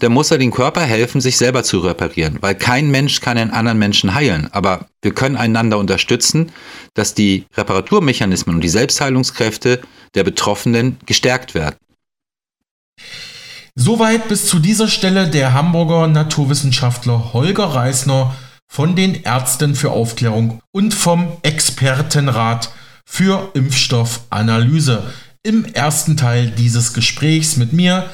[0.00, 3.50] dann muss er dem Körper helfen, sich selber zu reparieren, weil kein Mensch kann einen
[3.50, 4.48] anderen Menschen heilen.
[4.52, 6.50] Aber wir können einander unterstützen,
[6.94, 9.80] dass die Reparaturmechanismen und die Selbstheilungskräfte
[10.14, 11.76] der Betroffenen gestärkt werden.
[13.74, 18.34] Soweit bis zu dieser Stelle der Hamburger Naturwissenschaftler Holger Reisner
[18.68, 22.70] von den Ärzten für Aufklärung und vom Expertenrat
[23.12, 25.02] für Impfstoffanalyse
[25.42, 28.08] im ersten Teil dieses Gesprächs mit mir,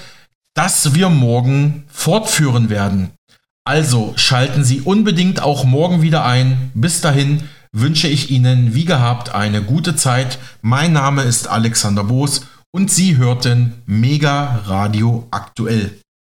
[0.55, 3.12] das wir morgen fortführen werden.
[3.64, 6.72] Also schalten Sie unbedingt auch morgen wieder ein.
[6.74, 10.40] Bis dahin wünsche ich Ihnen wie gehabt eine gute Zeit.
[10.62, 15.96] Mein Name ist Alexander Boos und Sie hörten Mega Radio aktuell.